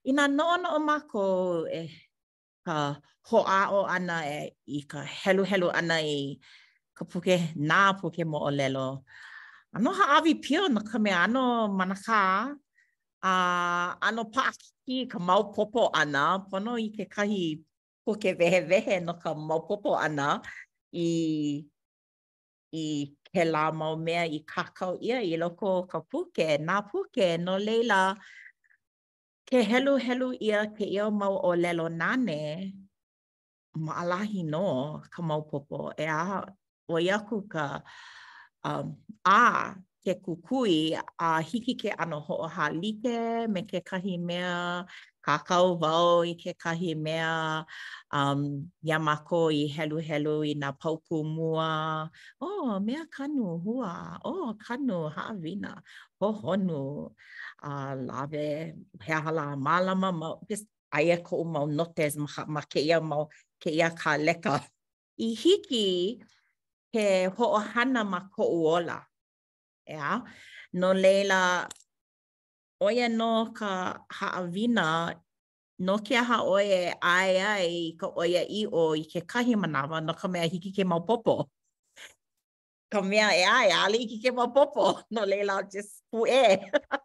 [0.10, 1.24] ina no no o mako
[1.80, 1.84] e,
[2.66, 4.40] ka hoa o ana e
[4.80, 6.40] i ka helu helu ana i e,
[6.98, 7.36] ka puke
[7.70, 8.88] nā puke mo o lelo.
[9.76, 11.44] Ano ha avi pio na ka mea ano
[11.78, 12.20] manaka,
[13.24, 15.18] a uh, ano paaki ka
[15.56, 17.44] popo ana, pono i ke kahi
[18.06, 19.32] puke vehe vehe no ka
[19.68, 20.28] popo ana
[21.06, 21.64] i,
[22.74, 27.54] i ke la mau mea i kakao ia i loko ka puke, nā puke no
[27.58, 28.02] leila
[29.48, 32.42] ke helu helu ia ke ia mau o lelo nane,
[34.02, 36.44] alahi no ka popo e a
[36.92, 37.80] oi aku ka
[38.68, 38.86] um,
[39.24, 44.84] a ke kukui a hiki ke ano ho'o halike me ke kahi mea
[45.24, 47.64] kakao wau i ke kahi mea
[48.12, 52.10] um, yamako i helu helu i na pauku mua.
[52.42, 54.18] O, oh, mea kanu hua.
[54.26, 55.78] O, oh, kanu haawina.
[56.20, 57.14] Ho honu.
[57.62, 58.74] A uh, lawe,
[59.06, 63.30] hea hala malama ma, Pis, aia e ko mau notes ma, ma ke ia mau
[63.62, 64.58] ke ia ka leka.
[65.22, 66.18] I hiki,
[66.94, 69.00] he ho'ohana ma ko'u ola.
[69.90, 70.22] Ea?
[70.74, 71.42] No leila,
[72.84, 73.72] oia no ka
[74.20, 74.86] ha'awina,
[75.80, 80.14] no ke aha oia ai ai ka oia i o i ke kahi manawa no
[80.14, 81.50] ka mea hiki ke maupopo.
[82.92, 85.00] ka mea e ai, ali hiki ke maupopo.
[85.16, 86.58] No leila, just pu e.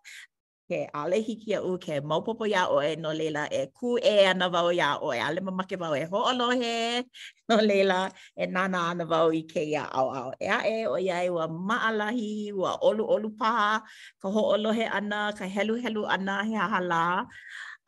[0.66, 4.46] ke ale hiki a u ke maupopo ia oe no leila e ku e ana
[4.54, 7.06] vau ia o oe ale mamake vau e ho alohe
[7.48, 8.00] no leila
[8.34, 11.30] e nana ana vau i ke ia au au e a e o ia e
[11.36, 13.72] wa maalahi ua olu olu paha
[14.20, 17.02] ka ho alohe ana ka helu helu ana he aha la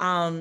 [0.06, 0.36] um,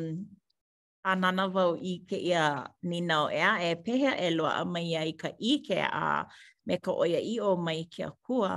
[1.02, 2.45] a nana vau i ke ia
[2.89, 6.30] ni e ea e pehea e loa a mai ia i ka ike a
[6.67, 8.54] me ka oia i o mai kia kua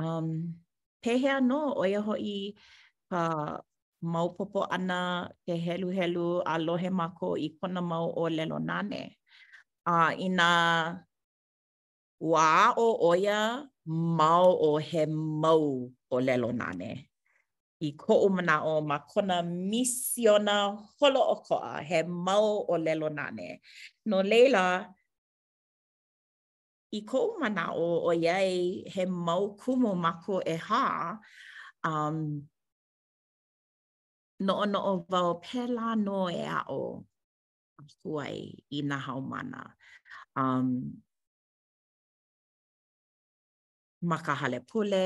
[0.00, 0.28] um,
[1.04, 2.56] pehea no o ia i
[3.10, 3.22] ka
[4.02, 9.02] maupopo ana ke helu helu a lohe mako i kona mau o lelo nane.
[9.94, 10.50] A ina
[12.32, 13.40] wā o oia
[14.18, 15.02] mau o he
[15.42, 15.64] mau
[16.10, 16.92] o lelo nane.
[17.78, 19.36] I ko o mana o ma kona
[19.70, 20.56] misiona
[20.96, 23.48] holo o koa he mau o lelo nane.
[24.08, 24.64] No leila,
[26.98, 28.54] i ko o mana o oiai
[28.94, 30.84] he mau kumo mako e hā,
[31.90, 32.18] um,
[34.44, 37.04] no noo vau pela no e a o
[38.04, 38.36] kuai
[38.78, 39.58] i na haumana.
[40.36, 40.66] Um,
[44.08, 45.04] ma ka hale pule,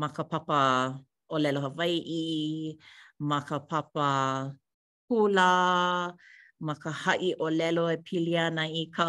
[0.00, 0.58] ma ka papa
[1.30, 2.76] o lelo Hawaii,
[3.28, 4.06] ma ka papa
[5.08, 5.52] hula,
[6.66, 9.06] ma ka hai o lelo e pili ana i ka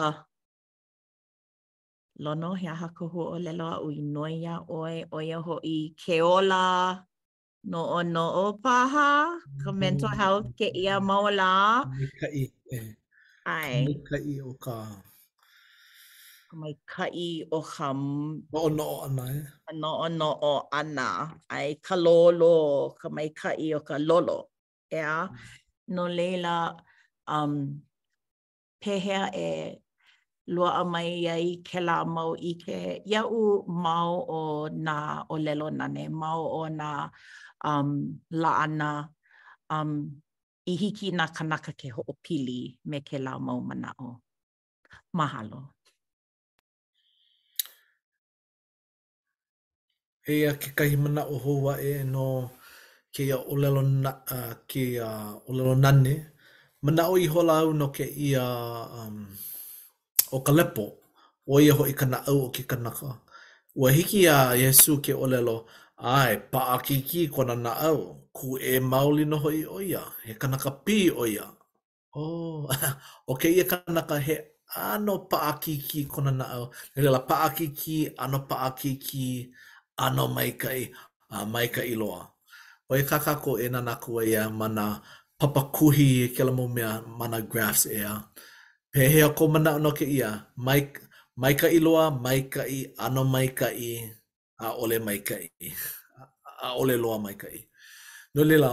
[2.23, 5.37] lono hea haka hua o lelo a ui noia oe, oia
[5.75, 6.55] i keola.
[7.63, 9.77] no no'o paha, ka mm-hmm.
[9.79, 10.17] mental mm.
[10.17, 11.85] health ke ia mau la.
[11.85, 12.89] Kamaikai, eh.
[13.45, 13.85] Ai.
[14.01, 14.77] Kamaikai o ka...
[17.13, 17.61] i o e.
[17.61, 17.87] ka...
[18.51, 19.73] no no'o ana, eh.
[19.77, 21.07] no o ana.
[21.53, 24.49] Ai, ka lolo, i o ka lolo.
[24.91, 25.37] Ea, mm.
[25.93, 26.75] no leila,
[27.27, 27.79] um,
[28.81, 29.77] pehea e
[30.49, 32.77] lua a mai ia i ke la mau i ke
[33.41, 34.97] u mau o na
[35.31, 36.91] o lelo nane, mau o Na
[37.63, 39.09] um, laana
[39.69, 40.09] um,
[40.65, 44.09] i hiki nā kanaka ke hoopili me ke la mau mana o.
[45.17, 45.61] Mahalo.
[50.27, 52.25] Hei a ke kahi mana o hoa e no
[53.13, 55.09] ke ia olelo, na, uh, ke ia
[55.49, 56.13] olelo nane.
[56.83, 58.45] Mana o i hola au no ke ia
[58.99, 59.17] um,
[60.35, 60.85] o ka lepo
[61.47, 63.11] o ia ho i kana au o ke kanaka.
[63.79, 65.55] Ua hiki a Yesu ke olelo
[66.01, 67.99] Ai, paa kiki kona na au,
[68.37, 71.45] ku e mauli noho i oia, he kanaka pi oia.
[72.13, 72.23] o
[73.31, 74.35] ok, oh, e kanaka he
[74.89, 79.27] ano paa kiki kona na au, nilela paa kiki, ano paa kiki,
[80.05, 80.81] ano maikai,
[81.35, 82.21] a maikai loa.
[82.89, 84.85] O e kakako e nanaku e mana
[85.39, 88.13] papakuhi e ke lamo mea mana graphs ea.
[88.91, 90.29] Pe hea ko mana ano ke ia,
[90.67, 90.99] maika,
[91.41, 93.91] maika i loa, maika i, ano maika i,
[94.67, 95.45] a ole mai kai
[96.65, 97.57] a ole loa mai kai
[98.33, 98.71] no lela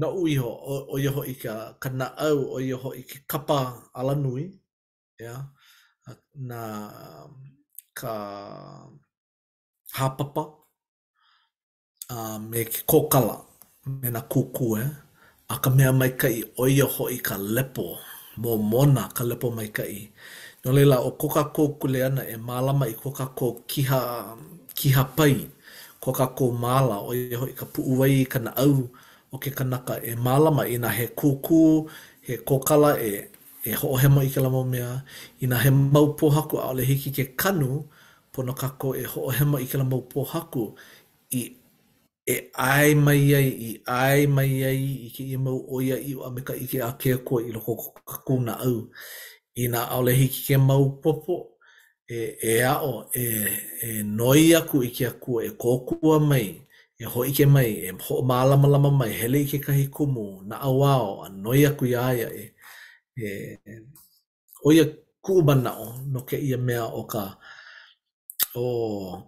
[0.00, 3.58] no uiho o, o ia hoi ka kana au o ia hoi ka kapa
[3.98, 4.44] ala nui
[5.24, 5.34] ya
[6.50, 6.60] na
[8.00, 8.10] ka
[9.96, 10.42] hapapa
[12.16, 13.36] a uh, me ki kokala
[14.00, 14.90] me na kuku e eh?
[15.52, 17.86] a ka mea mai kai o ia hoi ka lepo
[18.42, 19.94] mō mona ka lepo mai kai
[20.62, 24.18] no lela o koka kokule ana e malama i koka ko kiha ha
[24.78, 25.34] ki hapai
[26.02, 28.86] ko ka ko mala o i hoi ka puu wai ka na au
[29.34, 31.62] o ke kanaka e mala ma ina he kuku
[32.26, 33.12] he kokala e
[33.66, 35.02] e ho he mai ke lamo mea
[35.44, 37.70] ina he mau po haku a ole hiki ke kanu
[38.32, 40.64] pono ka ko e ho he mai ke lamo po haku
[41.40, 41.42] i
[42.28, 43.70] e ai mai ai i
[44.02, 46.92] ai mai ai i ke i mau o ia i a me i ke a
[47.00, 47.16] ke
[47.48, 47.72] i loko
[48.10, 48.78] ka kuna au
[49.62, 51.57] ina ole hiki ke mau popo
[52.10, 53.22] e, e ao, e,
[53.86, 56.46] e noi aku i ke aku, e kōkua mai,
[57.00, 61.24] e hoike mai, e ho maalama lama mai, hele i ke kahi kumu, na awao,
[61.24, 62.44] a noi aku i aia e,
[63.24, 63.28] e,
[64.66, 64.84] oia
[65.24, 67.24] kūmana o, no ke ia mea o ka,
[68.56, 68.64] o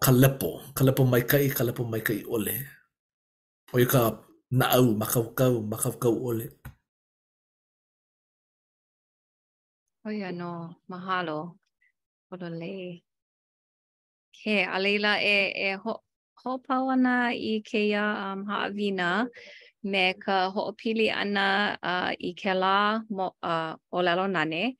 [0.02, 2.56] ka lepo, ka lepo mai kai, ka lepo mai kai ole.
[3.74, 4.02] O i ka
[4.58, 6.46] na au, makau kau ole.
[10.08, 10.50] Oia no,
[10.88, 11.38] mahalo,
[12.30, 13.02] Ololei.
[14.32, 15.94] Ke a leila e, e ho,
[16.42, 17.14] ho pau ana
[17.52, 19.08] i keia um, haawina
[19.94, 21.46] me ka ho opili ana
[21.92, 22.76] uh, i ke la
[23.10, 24.76] mo, uh, o lalo nane.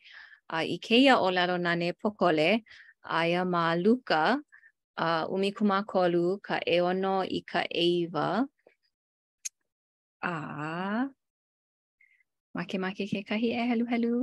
[0.49, 2.63] Uh, I keia o lalo nane pokole
[3.19, 4.23] aia ma luka
[4.99, 8.29] uh, umikuma kolu ka eono i ka eiva.
[10.23, 10.31] A...
[10.31, 11.09] Uh,
[12.55, 14.15] make make ke kahi e helu helu.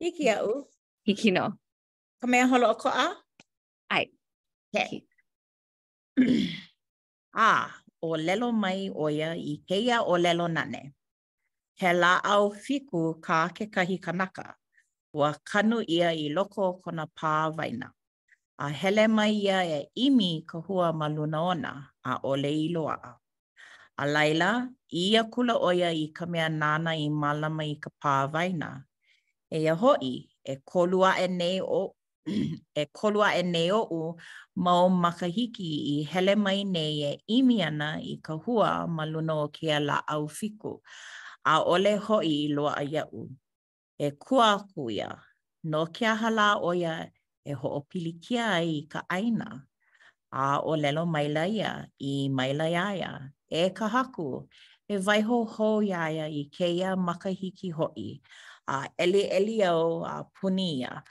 [0.00, 0.66] Hiki au.
[1.06, 1.58] Hiki no.
[2.20, 2.88] Ka mea holo o ko
[3.90, 4.06] Ai.
[4.72, 4.82] He.
[7.34, 7.64] a, ah,
[8.02, 10.82] o lelo mai oia i keia o lelo nane.
[11.80, 14.46] He la au fiku ka ake kahi kanaka.
[15.16, 17.88] Ua kanu ia i loko kona pā vaina.
[18.58, 21.72] A hele mai ia e imi ka hua ma luna ona
[22.04, 22.96] a ole i loa.
[23.98, 24.50] A laila,
[25.02, 28.70] ia kula oia i ka mea nana i malama i ka pā vaina
[29.54, 30.10] e ia hoi
[30.50, 31.94] e kolua e nei o
[32.80, 34.16] e kolua e nei o u
[34.62, 39.32] ma o makahiki i hele mai nei e imi ana i ka hua ma luna
[39.34, 40.72] o kia la au fiku
[41.44, 43.22] a ole hoi i loa a u
[43.98, 45.08] e kua aku ia
[45.70, 46.94] no kia hala o ia
[47.44, 49.50] e ho o pilikia i ka aina
[50.42, 51.70] a o lelo maila ia
[52.10, 53.10] i maila iaia
[53.48, 54.28] e ka haku
[54.88, 58.10] e vaiho ho iaia i keia makahiki hoi.
[58.68, 61.02] a ele ele au a punia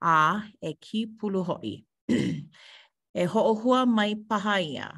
[0.00, 1.74] a e ki pulu hoi.
[3.20, 4.88] e hoʻohua mai paha ia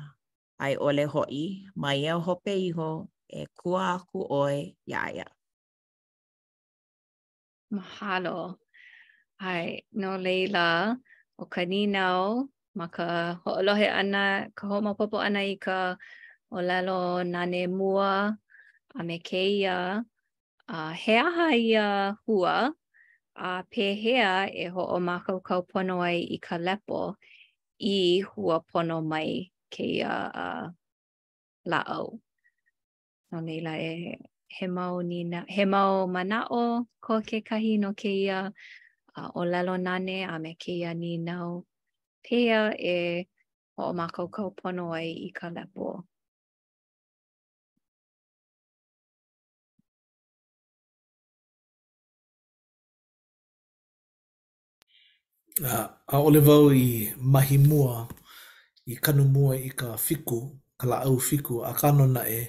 [0.65, 1.45] ai ole hoi
[1.83, 3.09] mai ia hope iho
[3.41, 5.29] e kua aku oe ia ia.
[7.73, 8.61] Mahalo.
[9.51, 10.69] Ai, no leila,
[11.41, 12.47] o ka ninau,
[12.79, 13.09] ma ka
[13.45, 14.25] hoʻolohe ana,
[14.57, 15.97] ka hoʻomapopo ana i ka
[16.55, 18.13] o lalo nane mua
[18.99, 20.05] a me keia.
[20.73, 22.73] Uh, he aha ia hua,
[23.37, 27.01] a uh, pehea e ho o makau kau pono ai i ka lepo
[27.89, 30.65] i hua pono mai ke a uh,
[31.71, 32.07] laau.
[33.31, 34.17] No leila e
[34.57, 38.41] he mau, ni na, he mau manao ko ke kahi no ke a
[39.21, 41.49] uh, o lalo nane a me ke ia ni nau
[42.25, 43.29] pehea e e
[43.77, 45.89] ho o makau kau pono ai i ka lepo.
[55.61, 58.09] a ole vau i mahi mua
[58.89, 60.39] i kanu mua i ka fiku
[60.81, 62.41] ka la au fiku a kano na e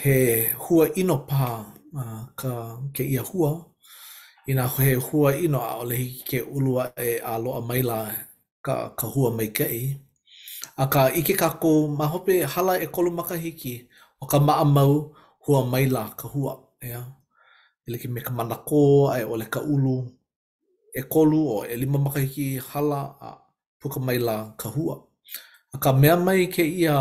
[0.00, 0.16] he
[0.62, 1.42] hua ino pa
[2.40, 2.52] ka
[2.94, 3.50] ke ia hua
[4.50, 7.98] ina he hua ino a ole hiki ke ulua e a loa maila
[8.66, 9.84] ka, ka hua mai kei.
[10.82, 13.10] A ka ike kako mahope hala e kolu
[13.44, 13.86] hiki
[14.22, 16.52] o ka maamau hua maila ka hua.
[16.82, 17.02] Ia.
[17.86, 19.96] Ile ki me ka manako, ai e ole ka ulu,
[20.92, 23.28] e kolu o e lima makahiki hala a
[23.80, 24.96] puka maila kahua.
[25.72, 26.96] ka A ka mea mai ke ia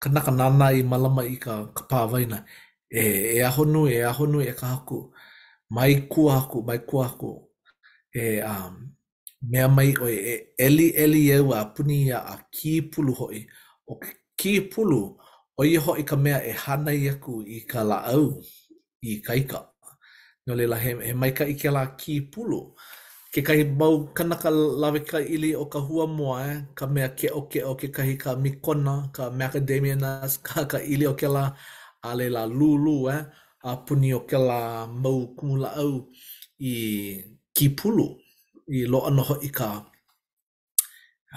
[0.00, 2.44] kanaka nana i malama i ka kapāwaina,
[2.90, 3.02] e,
[3.36, 5.10] e aho nui, e aho nui e ka haku,
[5.70, 7.30] mai ku haku, mai ku haku,
[8.14, 8.92] e um,
[9.50, 13.40] mea mai oi e, e eli eli e a puni ia a ki pulu hoi,
[13.90, 13.98] o
[14.38, 15.00] ki pulu
[15.60, 18.38] o i hoi ka mea e hana i aku i ka la au,
[19.02, 19.66] i kaika.
[20.46, 22.62] Nō leila, he, he mai ka ike la ki pulu,
[23.32, 26.56] ke kai mau kanaka lawe ka ili o ka hua moa eh?
[26.78, 30.78] ka mea ke o ke o ke kahi ka mikona ka macadamia nuts ka ka
[30.92, 31.44] ili o ke la
[32.08, 33.22] a le la lulu eh?
[33.70, 34.62] a puni o ke la
[35.02, 35.92] mau kumula au
[36.72, 36.74] i
[37.56, 38.06] ki pulu
[38.78, 39.68] i lo anoho i ka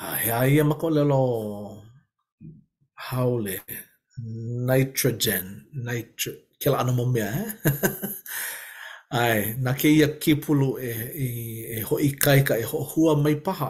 [0.03, 1.21] a hea i a mako lelo
[3.05, 3.55] haole
[4.67, 5.45] nitrogen
[5.85, 7.47] nitro ke la anamo mea eh?
[9.13, 10.91] Ai, na ke ia kipulu e,
[11.25, 11.27] e,
[11.77, 13.69] e ho i kaika e ho hua mai paha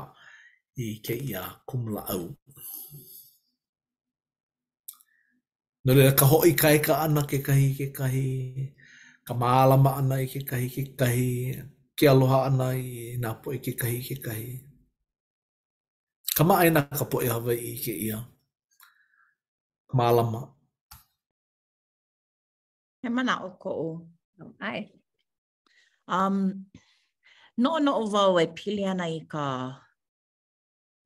[0.84, 2.24] i ke ia kumla au.
[5.84, 8.28] Nō rea ka ho i kaika ana ke kahi ke kahi,
[9.28, 11.28] ka maalama ana i ke kahi ke kahi,
[11.98, 14.48] ke aloha ana i nā po i ke kahi ke kahi.
[16.40, 18.24] Ka maa ina ka po i hawa i ke ia.
[19.92, 20.48] Ka maalama.
[23.04, 23.88] He mana o ko o.
[24.64, 24.88] Ai.
[24.88, 25.03] No,
[26.08, 26.66] Um,
[27.58, 29.48] no no o vau e pili ana i ka,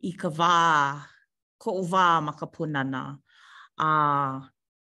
[0.02, 0.98] i ka vā,
[1.62, 3.20] ko u vā ma ka punana.
[3.78, 3.90] A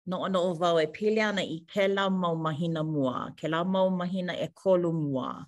[0.06, 3.62] no no o vau e pili ana i ke la mau mahina mua, ke la
[3.64, 5.46] mau mahina e kolu mua,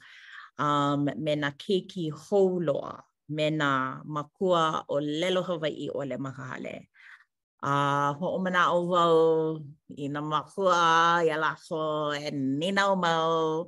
[0.59, 2.61] um, me na keiki hou
[3.29, 6.87] me na makua o lelo Hawaii o le makahale.
[7.67, 9.17] A uh, ho o mana o vau
[9.99, 13.67] i na makua, la so e ni o mau,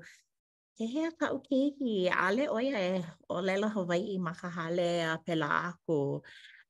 [0.78, 3.00] He hea kau keihi, ale oia e
[3.32, 6.20] o leila Hawaii ma ka hale a pela aku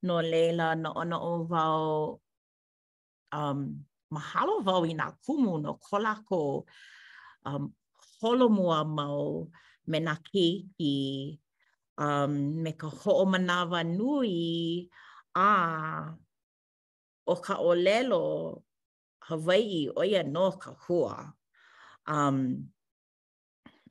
[0.06, 1.82] no leila no ona o vau
[3.38, 3.60] um,
[4.14, 6.42] mahalo vau i nga kumu no kolako
[7.48, 7.64] um,
[8.20, 9.50] holomua mau
[9.90, 10.92] me nga keihi
[11.98, 12.32] um,
[12.62, 14.36] me ka ho'o manawa nui
[15.34, 15.50] a
[17.26, 18.22] o ka o lelo
[19.28, 21.34] Hawaii oia no ka hua.
[22.06, 22.36] Um,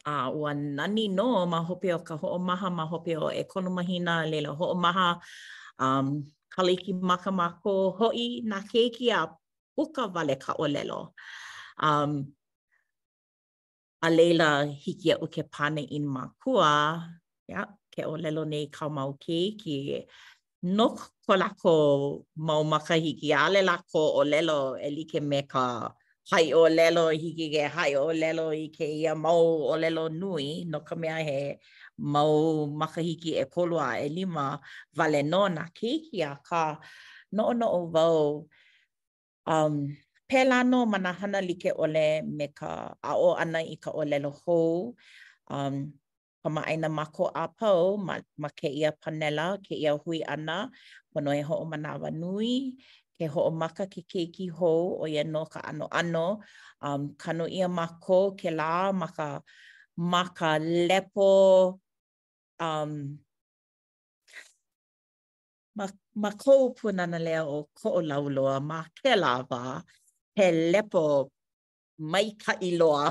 [0.07, 3.69] a ua nani no ma hope o ka ho'o maha ma hope o e kono
[3.77, 5.07] mahina lela ho'o maha
[5.83, 6.07] um
[6.55, 9.21] kaliki maka mako ho'i na keiki a
[9.75, 11.01] puka vale ka o lelo
[11.87, 12.11] um
[14.01, 14.49] a leila
[14.83, 16.69] hiki au ke pane in ma kua
[17.51, 17.61] ya
[17.93, 19.77] ke o lelo nei ka mau keiki
[20.75, 20.87] no
[21.57, 21.73] ko
[22.47, 25.65] mau maka hiki a le lako o lelo e like me ka
[26.32, 30.65] hai o lelo hiki ke hai o lelo i ke ia mau o lelo nui
[30.71, 31.41] no ka mea he
[32.13, 32.36] mau
[32.80, 34.47] makahiki e kolua e lima
[34.97, 36.63] vale no na keiki a ka
[37.36, 38.17] no no o vau
[39.53, 39.76] um,
[40.30, 42.07] pēlā no mana hana like ole
[42.38, 42.71] me ka
[43.03, 44.67] a o ana i ka o lelo hou
[45.55, 45.76] um,
[46.41, 50.57] ka maaina mako a pau ma, ma ke ia panela ke ia hui ana
[51.13, 52.51] pono e ho o manawa nui
[53.18, 54.03] ke ho'o maka ke
[54.36, 56.28] ki ho o ia no ka ano ano.
[56.86, 59.41] Um, kano ia mako ke la maka,
[59.97, 61.32] maka lepo,
[62.59, 62.91] um,
[65.78, 65.86] ma,
[66.16, 69.82] ma kou punana lea o ko o lauloa ma ke lava
[70.36, 71.03] he lepo
[72.11, 73.05] mai ka iloa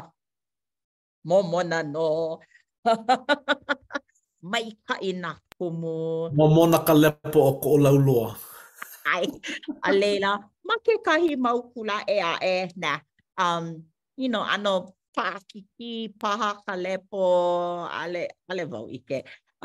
[1.29, 2.39] mo mona no
[4.53, 5.97] mai ka ina kumu
[6.39, 8.31] mo mona ka lepo o ko o lauloa
[9.07, 9.25] ai
[9.85, 10.31] a leila
[10.67, 12.93] ma ke kahi mau kula e a e na
[13.45, 13.65] um
[14.21, 19.19] you know ano pa ki ki pa ha ale ale vau ike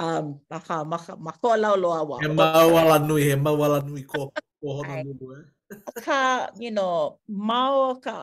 [0.03, 0.59] um ma
[0.99, 3.67] ka ma ka la lo a wa e ma wa la nui he ma wa
[3.73, 4.21] la nui ko
[4.59, 5.39] ko hono nui
[6.05, 6.19] ka
[6.61, 6.93] you know
[7.47, 8.15] ma o ka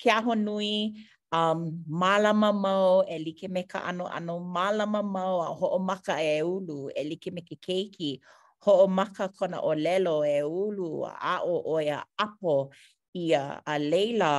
[0.00, 0.74] ke a nui
[1.36, 1.58] um
[2.00, 2.76] malama mo
[3.10, 3.50] e like
[3.90, 5.26] ano ano malama mo
[5.58, 7.02] ho o maka e ulu e
[7.64, 8.12] keiki
[8.64, 12.54] ho o maka kona o lelo e ulu a a'o o ia apo
[13.24, 14.32] ia a leila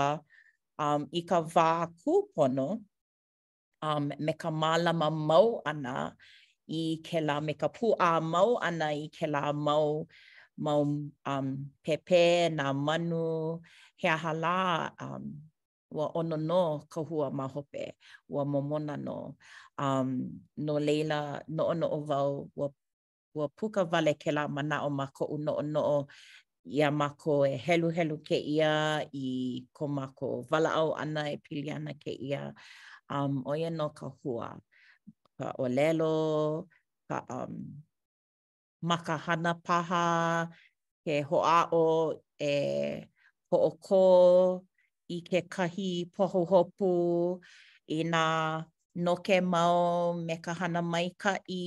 [0.84, 1.70] um, i ka vā
[2.02, 2.68] kūpono
[3.88, 5.96] um, me ka mālama mau ana
[6.80, 9.90] i ke la me ka pū a mau ana i ke la mau
[10.66, 10.82] mau
[11.32, 11.48] um,
[11.86, 13.62] pepe na manu
[14.02, 14.34] he aha
[15.06, 15.24] um,
[15.96, 17.84] ua ono no ka hua ma hope
[18.34, 19.38] ua momona no
[19.78, 20.10] um,
[20.66, 21.20] no leila
[21.56, 22.68] no ono o vau ua
[23.36, 26.08] ua puka vale ke la mana o mako u no noo
[26.66, 28.74] i a mako e helu helu ke ia
[29.14, 29.26] i
[29.76, 32.40] ko mako vala au ana e pili ana ke ia
[33.14, 34.48] um, o ia no ka hua
[35.38, 36.18] ka o lelo
[37.08, 37.54] ka um,
[38.90, 40.06] maka hana paha
[41.06, 41.84] ke hoa o
[42.40, 42.54] e
[43.52, 44.04] ho o ko
[45.12, 46.90] i ke kahi poho hopu
[47.98, 48.26] i nga
[49.04, 51.64] no ke mau me ka hana mai ka i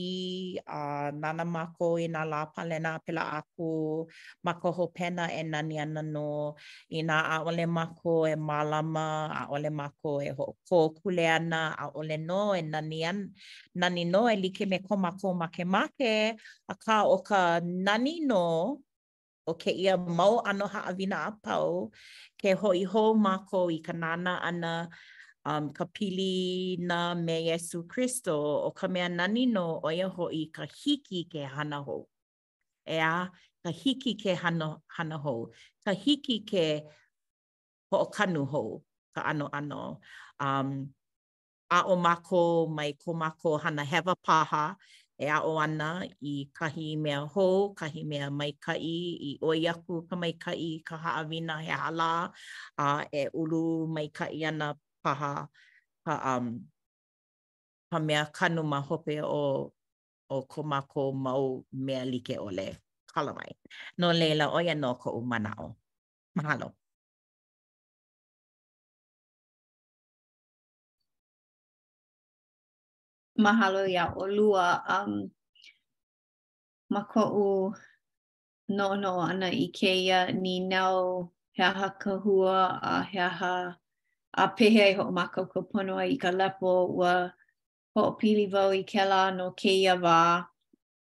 [0.67, 0.81] a
[1.23, 4.09] nana mako i nā lā palena a pela aku
[4.45, 6.55] ma ko ho pena e nani ana no
[6.99, 9.07] i nā a ole mako e malama
[9.45, 13.19] a ole mako e ho ko kule ana a ole no e nani an
[13.81, 16.15] nani no e like me ko mako ma ke
[16.69, 18.79] a ka o ka nani no
[19.45, 21.93] o ke ia mau ano ha avina a pau
[22.41, 24.89] ke ho i ho mako i ka nana ana
[25.45, 28.35] um, ka pili na me Yesu Christo
[28.67, 32.09] o ka mea nani no o ia hoi ka hiki ke hana ho.
[32.87, 33.29] E a,
[33.65, 35.51] ka hiki ke hana, hana hou.
[35.85, 36.83] Ka hiki ke
[37.93, 38.83] hookanu ho,
[39.15, 40.01] ka ano ano.
[40.41, 40.89] Um,
[41.71, 44.77] a o mako mai ko mako hana hewa paha,
[45.21, 50.07] e a o ana i kahi mea hou, kahi mea mai kai, i oi aku
[50.09, 52.33] ka mai kai, ka haawina he hala,
[52.79, 54.75] uh, e ulu mai kai ana
[55.05, 55.49] paha
[56.07, 56.47] ha um
[57.91, 59.73] ha mea kanu ma hope o
[60.31, 60.63] o ko
[61.25, 62.69] mau mea like ole
[63.13, 63.51] kala mai
[63.99, 65.69] no leila o ia no ko umana o
[66.37, 66.69] mahalo
[73.45, 74.67] mahalo ia o lua
[74.99, 75.13] um
[76.93, 77.49] ma ko u
[78.77, 79.67] no no ana i
[80.43, 81.01] ni nau
[81.57, 82.57] he aha ka hua
[82.91, 83.55] a he aha
[84.39, 87.13] a pehe ai hoa makau ka pono i ka lepo ua
[87.95, 90.19] hoa pili vau i ke la no keia wā,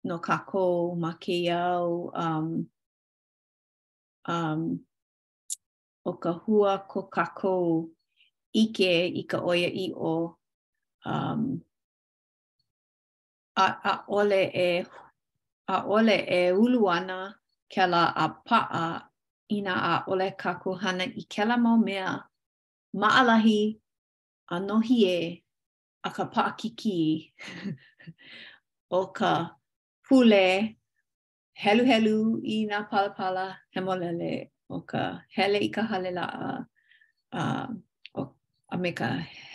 [0.08, 0.64] no ka kō
[1.02, 1.92] ma keia au
[2.24, 2.48] um,
[4.34, 4.60] um,
[6.04, 7.52] o ka hua ko ka kō
[8.64, 10.12] ike i ka oia i o
[11.12, 11.42] um,
[13.64, 14.68] a, a ole e
[15.74, 17.18] a ole e uluana
[17.72, 18.84] ke la a paa
[19.56, 22.12] ina a ole ka kuhana i ke la mau mea.
[22.92, 23.60] maalahi
[24.52, 25.20] anohi e
[26.06, 26.96] a ka paakiki
[29.00, 29.32] o ka
[30.04, 30.44] pule
[31.62, 32.16] helu helu
[32.54, 34.32] i nga palapala hemolele
[34.68, 35.02] o ka
[35.36, 36.48] hele i ka hale la a,
[37.38, 37.40] a,
[38.20, 38.22] o,
[38.74, 39.08] a me ka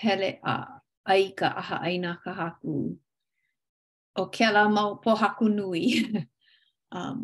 [0.03, 0.55] hele a
[1.13, 2.75] ai ka aha aina ka haku
[4.21, 5.83] o ke ala mau po haku nui
[6.97, 7.17] um,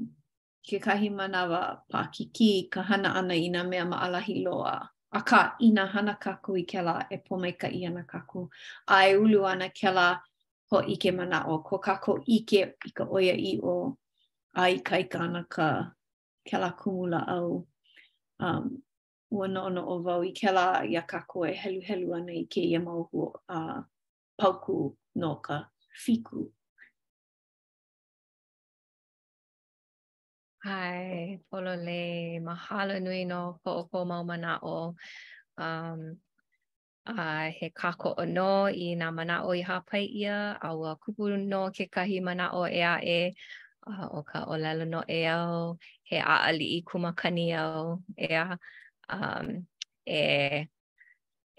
[0.67, 1.61] ke kahi manawa
[1.91, 4.77] paakiki ka hana ana i nga mea maalahi loa
[5.13, 8.39] a ka ina hana kaku i kela e pomai ka iana kaku.
[8.87, 10.05] A e ulu ana kela
[10.71, 13.97] ho ike mana o ko kako ike i ka oia i o
[14.55, 15.67] a i ka ika ana ka
[16.49, 17.51] kela kumula au.
[18.45, 18.65] Um,
[19.35, 22.45] ua no ono o vau i kela i a kako e helu helu ana i
[22.53, 23.83] ke ia mauhu a
[24.41, 24.75] pauku
[25.19, 25.57] no ka
[26.03, 26.39] fiku
[30.65, 31.91] Hi, polo le,
[32.47, 33.35] mahalo nui no
[33.65, 34.23] ko o ko mau
[34.63, 34.95] o.
[35.57, 36.15] Um,
[37.05, 41.27] a he kako o no i nga mana o i hapai ia, a ua kupu
[41.51, 43.33] no ke kahi mana o ea e,
[43.85, 48.55] a o ka o lalo no e au, he a ali i kumakani au ea,
[49.09, 49.67] um,
[50.07, 50.69] e,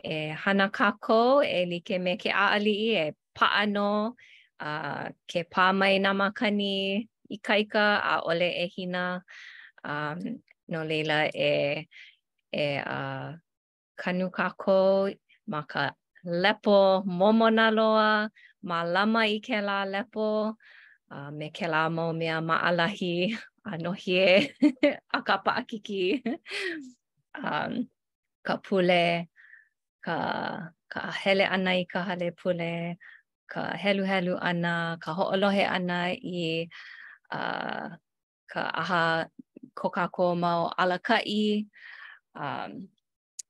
[0.02, 4.16] e hana kako, e like me ke a ali i, e paa no,
[4.60, 6.72] a, ke pa mai nga makani,
[7.04, 9.22] e, ikaika a ole e hina
[9.84, 10.18] um
[10.68, 11.88] no leila e
[12.52, 13.34] e a uh,
[14.00, 15.12] kanukako
[15.50, 15.82] ma ka
[16.42, 18.30] lepo momona loa
[18.68, 20.28] ma lama i ke la lepo
[21.10, 23.16] a uh, me ke la mo me a ma alahi
[23.68, 24.28] a no hie
[25.16, 26.04] a ka pa akiki
[27.44, 27.72] um
[28.46, 29.04] ka pule
[30.06, 30.16] ka
[30.92, 32.72] ka hele ana i ka hale pule
[33.52, 35.98] ka helu helu ana ka ho ho'olohe ana
[36.40, 36.44] i
[37.34, 37.90] Uh,
[38.46, 39.26] ka aha
[39.74, 41.66] ko kako mau alakai,
[42.38, 42.86] um,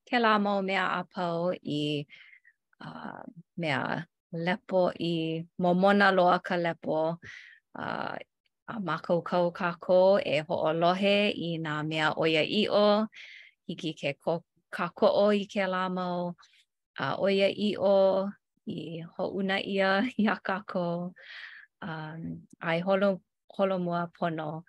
[0.09, 2.09] ke la mau mea apau i
[2.81, 3.21] uh,
[3.61, 7.21] mea lepo i momona loa ka lepo
[7.77, 8.17] uh,
[8.65, 13.05] a makau kau kako e ho'olohe i nā mea oia i'o,
[13.69, 14.41] hiki ke ko
[14.73, 16.33] kako o i ke la mau
[17.05, 18.25] a uh, oia i'o
[18.65, 21.13] i ho'una ia i a kako.
[21.85, 23.21] Um, ai holo
[23.57, 24.65] holo mua pono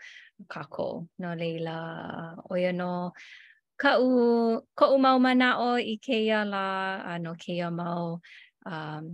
[0.48, 1.78] kako no leila
[2.50, 2.92] o ia no
[3.82, 4.08] ka u
[4.78, 6.66] ko u mau mana o i ia la
[7.14, 8.06] ano ia mau
[8.74, 9.06] um,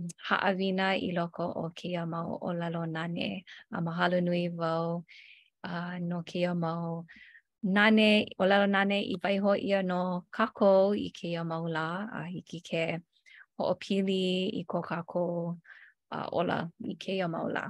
[0.48, 3.28] avina i loko o ke ia mau o lalo nane
[3.74, 4.88] a mahalo nui vau
[5.68, 7.04] uh, no ia mau
[7.74, 10.02] nane o lalo nane i pai ho ia no
[10.36, 10.72] kako
[11.06, 11.86] i ia mau la
[12.20, 12.84] a hiki ke
[13.58, 14.24] o pili
[14.60, 15.20] i ko kako
[16.14, 16.58] uh, ola
[16.92, 17.64] i ia mau la.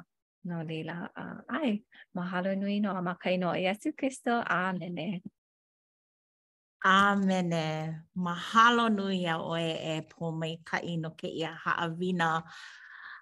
[0.45, 1.83] No leila, uh, ai,
[2.17, 5.23] mahalo nui no a makai no a Yesu Christo, amene.
[6.85, 12.43] Amene, mahalo nui a oe e po mai kai no ke ia haawina.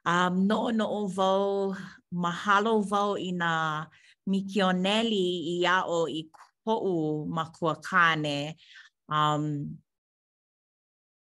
[0.06, 1.76] Um, no no o vau,
[2.22, 3.84] mahalo vau ina
[4.30, 5.26] mikioneli
[5.60, 6.22] ia o i
[6.64, 8.56] kou u makua kane.
[9.10, 9.76] Um,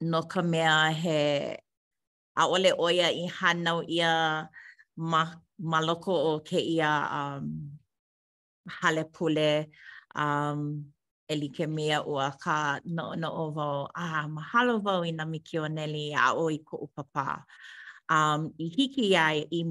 [0.09, 1.57] no kamea he
[2.35, 4.11] a ole oia i hanau ia
[4.97, 5.25] ma,
[5.59, 7.71] ma loko o ke ia um,
[8.69, 9.65] hale pule
[10.15, 10.85] um,
[11.27, 15.25] e like mea o ka no no o va a ah, mahalo vau i na
[15.25, 17.43] miki o neli a o i ko upapa.
[18.09, 19.63] Um, I hiki ia i,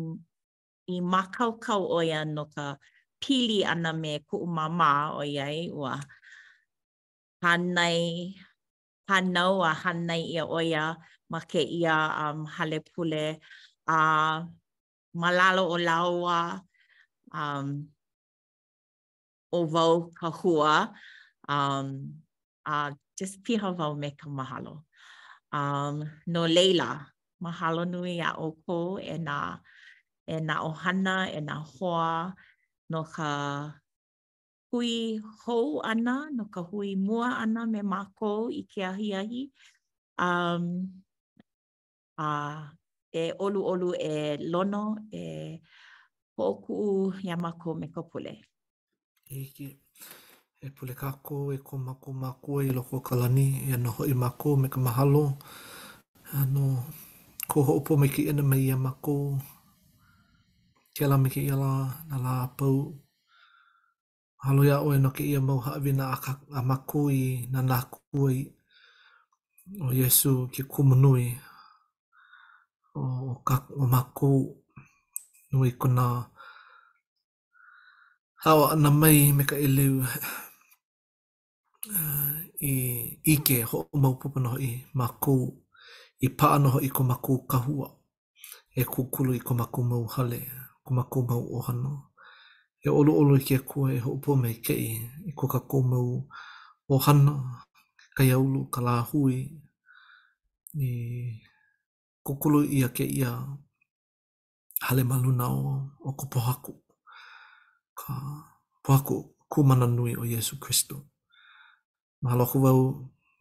[0.90, 2.76] i makau kau o ia no ka
[3.22, 6.02] pili ana me ku mama o ia i ua
[7.44, 8.34] hanai
[9.08, 10.96] hanau a hanai ia o ia
[11.30, 13.38] ma ke ia um, hale pule
[13.86, 14.36] a uh,
[15.14, 16.60] malalo o laua
[17.32, 17.88] um
[19.52, 20.92] o vau ka hua
[21.48, 21.88] um
[22.64, 24.84] a uh, just piha vau me ka mahalo
[25.52, 27.12] um no leila
[27.44, 29.38] mahalo nui a o ko e na
[30.28, 32.32] e na ohana e na hoa
[32.90, 33.30] no ka
[34.72, 39.42] hui hou ana no ka hui mua ana me mako i ke ahi ahi
[40.26, 40.64] um
[42.16, 42.62] a uh,
[43.12, 45.60] e olu olu e lono e
[46.36, 48.42] hoku ia mako me ka e
[49.44, 49.68] Ike.
[50.64, 54.14] E pule kako e ko mako mako e i loko kalani e no ho i
[54.14, 55.24] mako me ka mahalo.
[56.38, 56.64] Ano
[57.50, 59.16] ko ho opo me ki ina mai ia mako.
[60.94, 61.68] Ke ala me ki ala
[62.08, 62.94] na la pau.
[64.44, 67.84] Halo ia oe no ke ia mau haavi na a, makui na nā
[69.82, 71.26] O Yesu ke kumunui.
[71.30, 71.51] Amen.
[73.00, 73.02] o
[73.48, 74.32] ka o maku
[75.50, 76.04] nui kuna
[78.42, 79.86] hawa ana mai me ka ilu
[81.96, 82.34] uh,
[82.70, 82.72] i
[83.34, 84.70] ike ho maupupa noho i
[85.00, 85.34] maku
[86.26, 87.88] i no noho i ko maku kahua
[88.80, 90.40] e kukulu i ko maku mau hale
[90.84, 91.92] ko maku mau ohano
[92.86, 94.86] e olu olu i kia kua e hoopo mei kei
[95.30, 96.08] i ko kako mau
[96.94, 97.34] ohana
[98.16, 99.36] kai aulu ka lahui
[100.86, 100.90] i
[102.22, 103.38] kukulu ia ke ia
[104.80, 106.74] hale malu nao o ko pohaku.
[107.94, 108.14] Ka
[108.84, 111.06] pohaku mana nui o Yesu Christo.
[112.22, 112.80] Mahalo ku wau,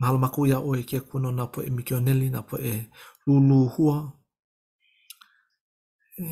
[0.01, 2.89] mahalo maku ia oe kia kuno na po e mikio neli, na po e
[3.27, 4.13] lulu hua.
[6.17, 6.25] E,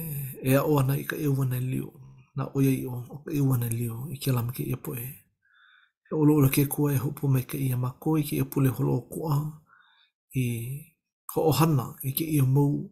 [0.49, 1.89] e a oana i ka ewa na liu,
[2.35, 4.93] na oia i o, o ka ewa na liu, i kia lama ke ia po
[4.97, 5.05] e.
[6.09, 8.69] E olo ola ke kua e hupu me ka ia mako i ke ia pule
[8.73, 9.37] holo o kua,
[10.33, 10.88] i
[11.33, 12.89] ko ohana i ke ia mou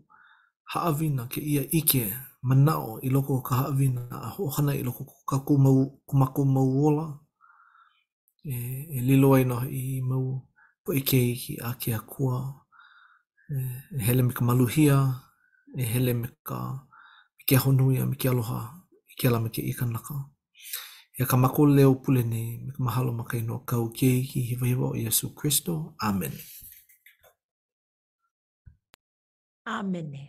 [0.71, 2.13] haawina ke ia ike
[2.43, 7.17] manao i loko ka haawina a ohana i loko ka kumau, kumako mau ola
[8.45, 8.53] e,
[8.89, 10.43] e lilo aina i mau
[10.85, 12.53] po i ke iki a ke akua
[13.49, 13.57] e,
[13.97, 14.97] e hele me ka maluhia
[15.77, 16.59] e hele me ka
[17.33, 18.61] me ke honuia me ke aloha
[19.09, 20.15] i ke ala me ke ikanaka
[21.19, 23.17] e ka mako leo pule nei me ka mahalo
[23.65, 26.33] kau ke ki hiva hiva o Yesu Christo Amen
[29.76, 30.24] Amene.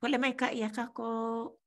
[0.00, 1.63] Kole mai ka ia kako.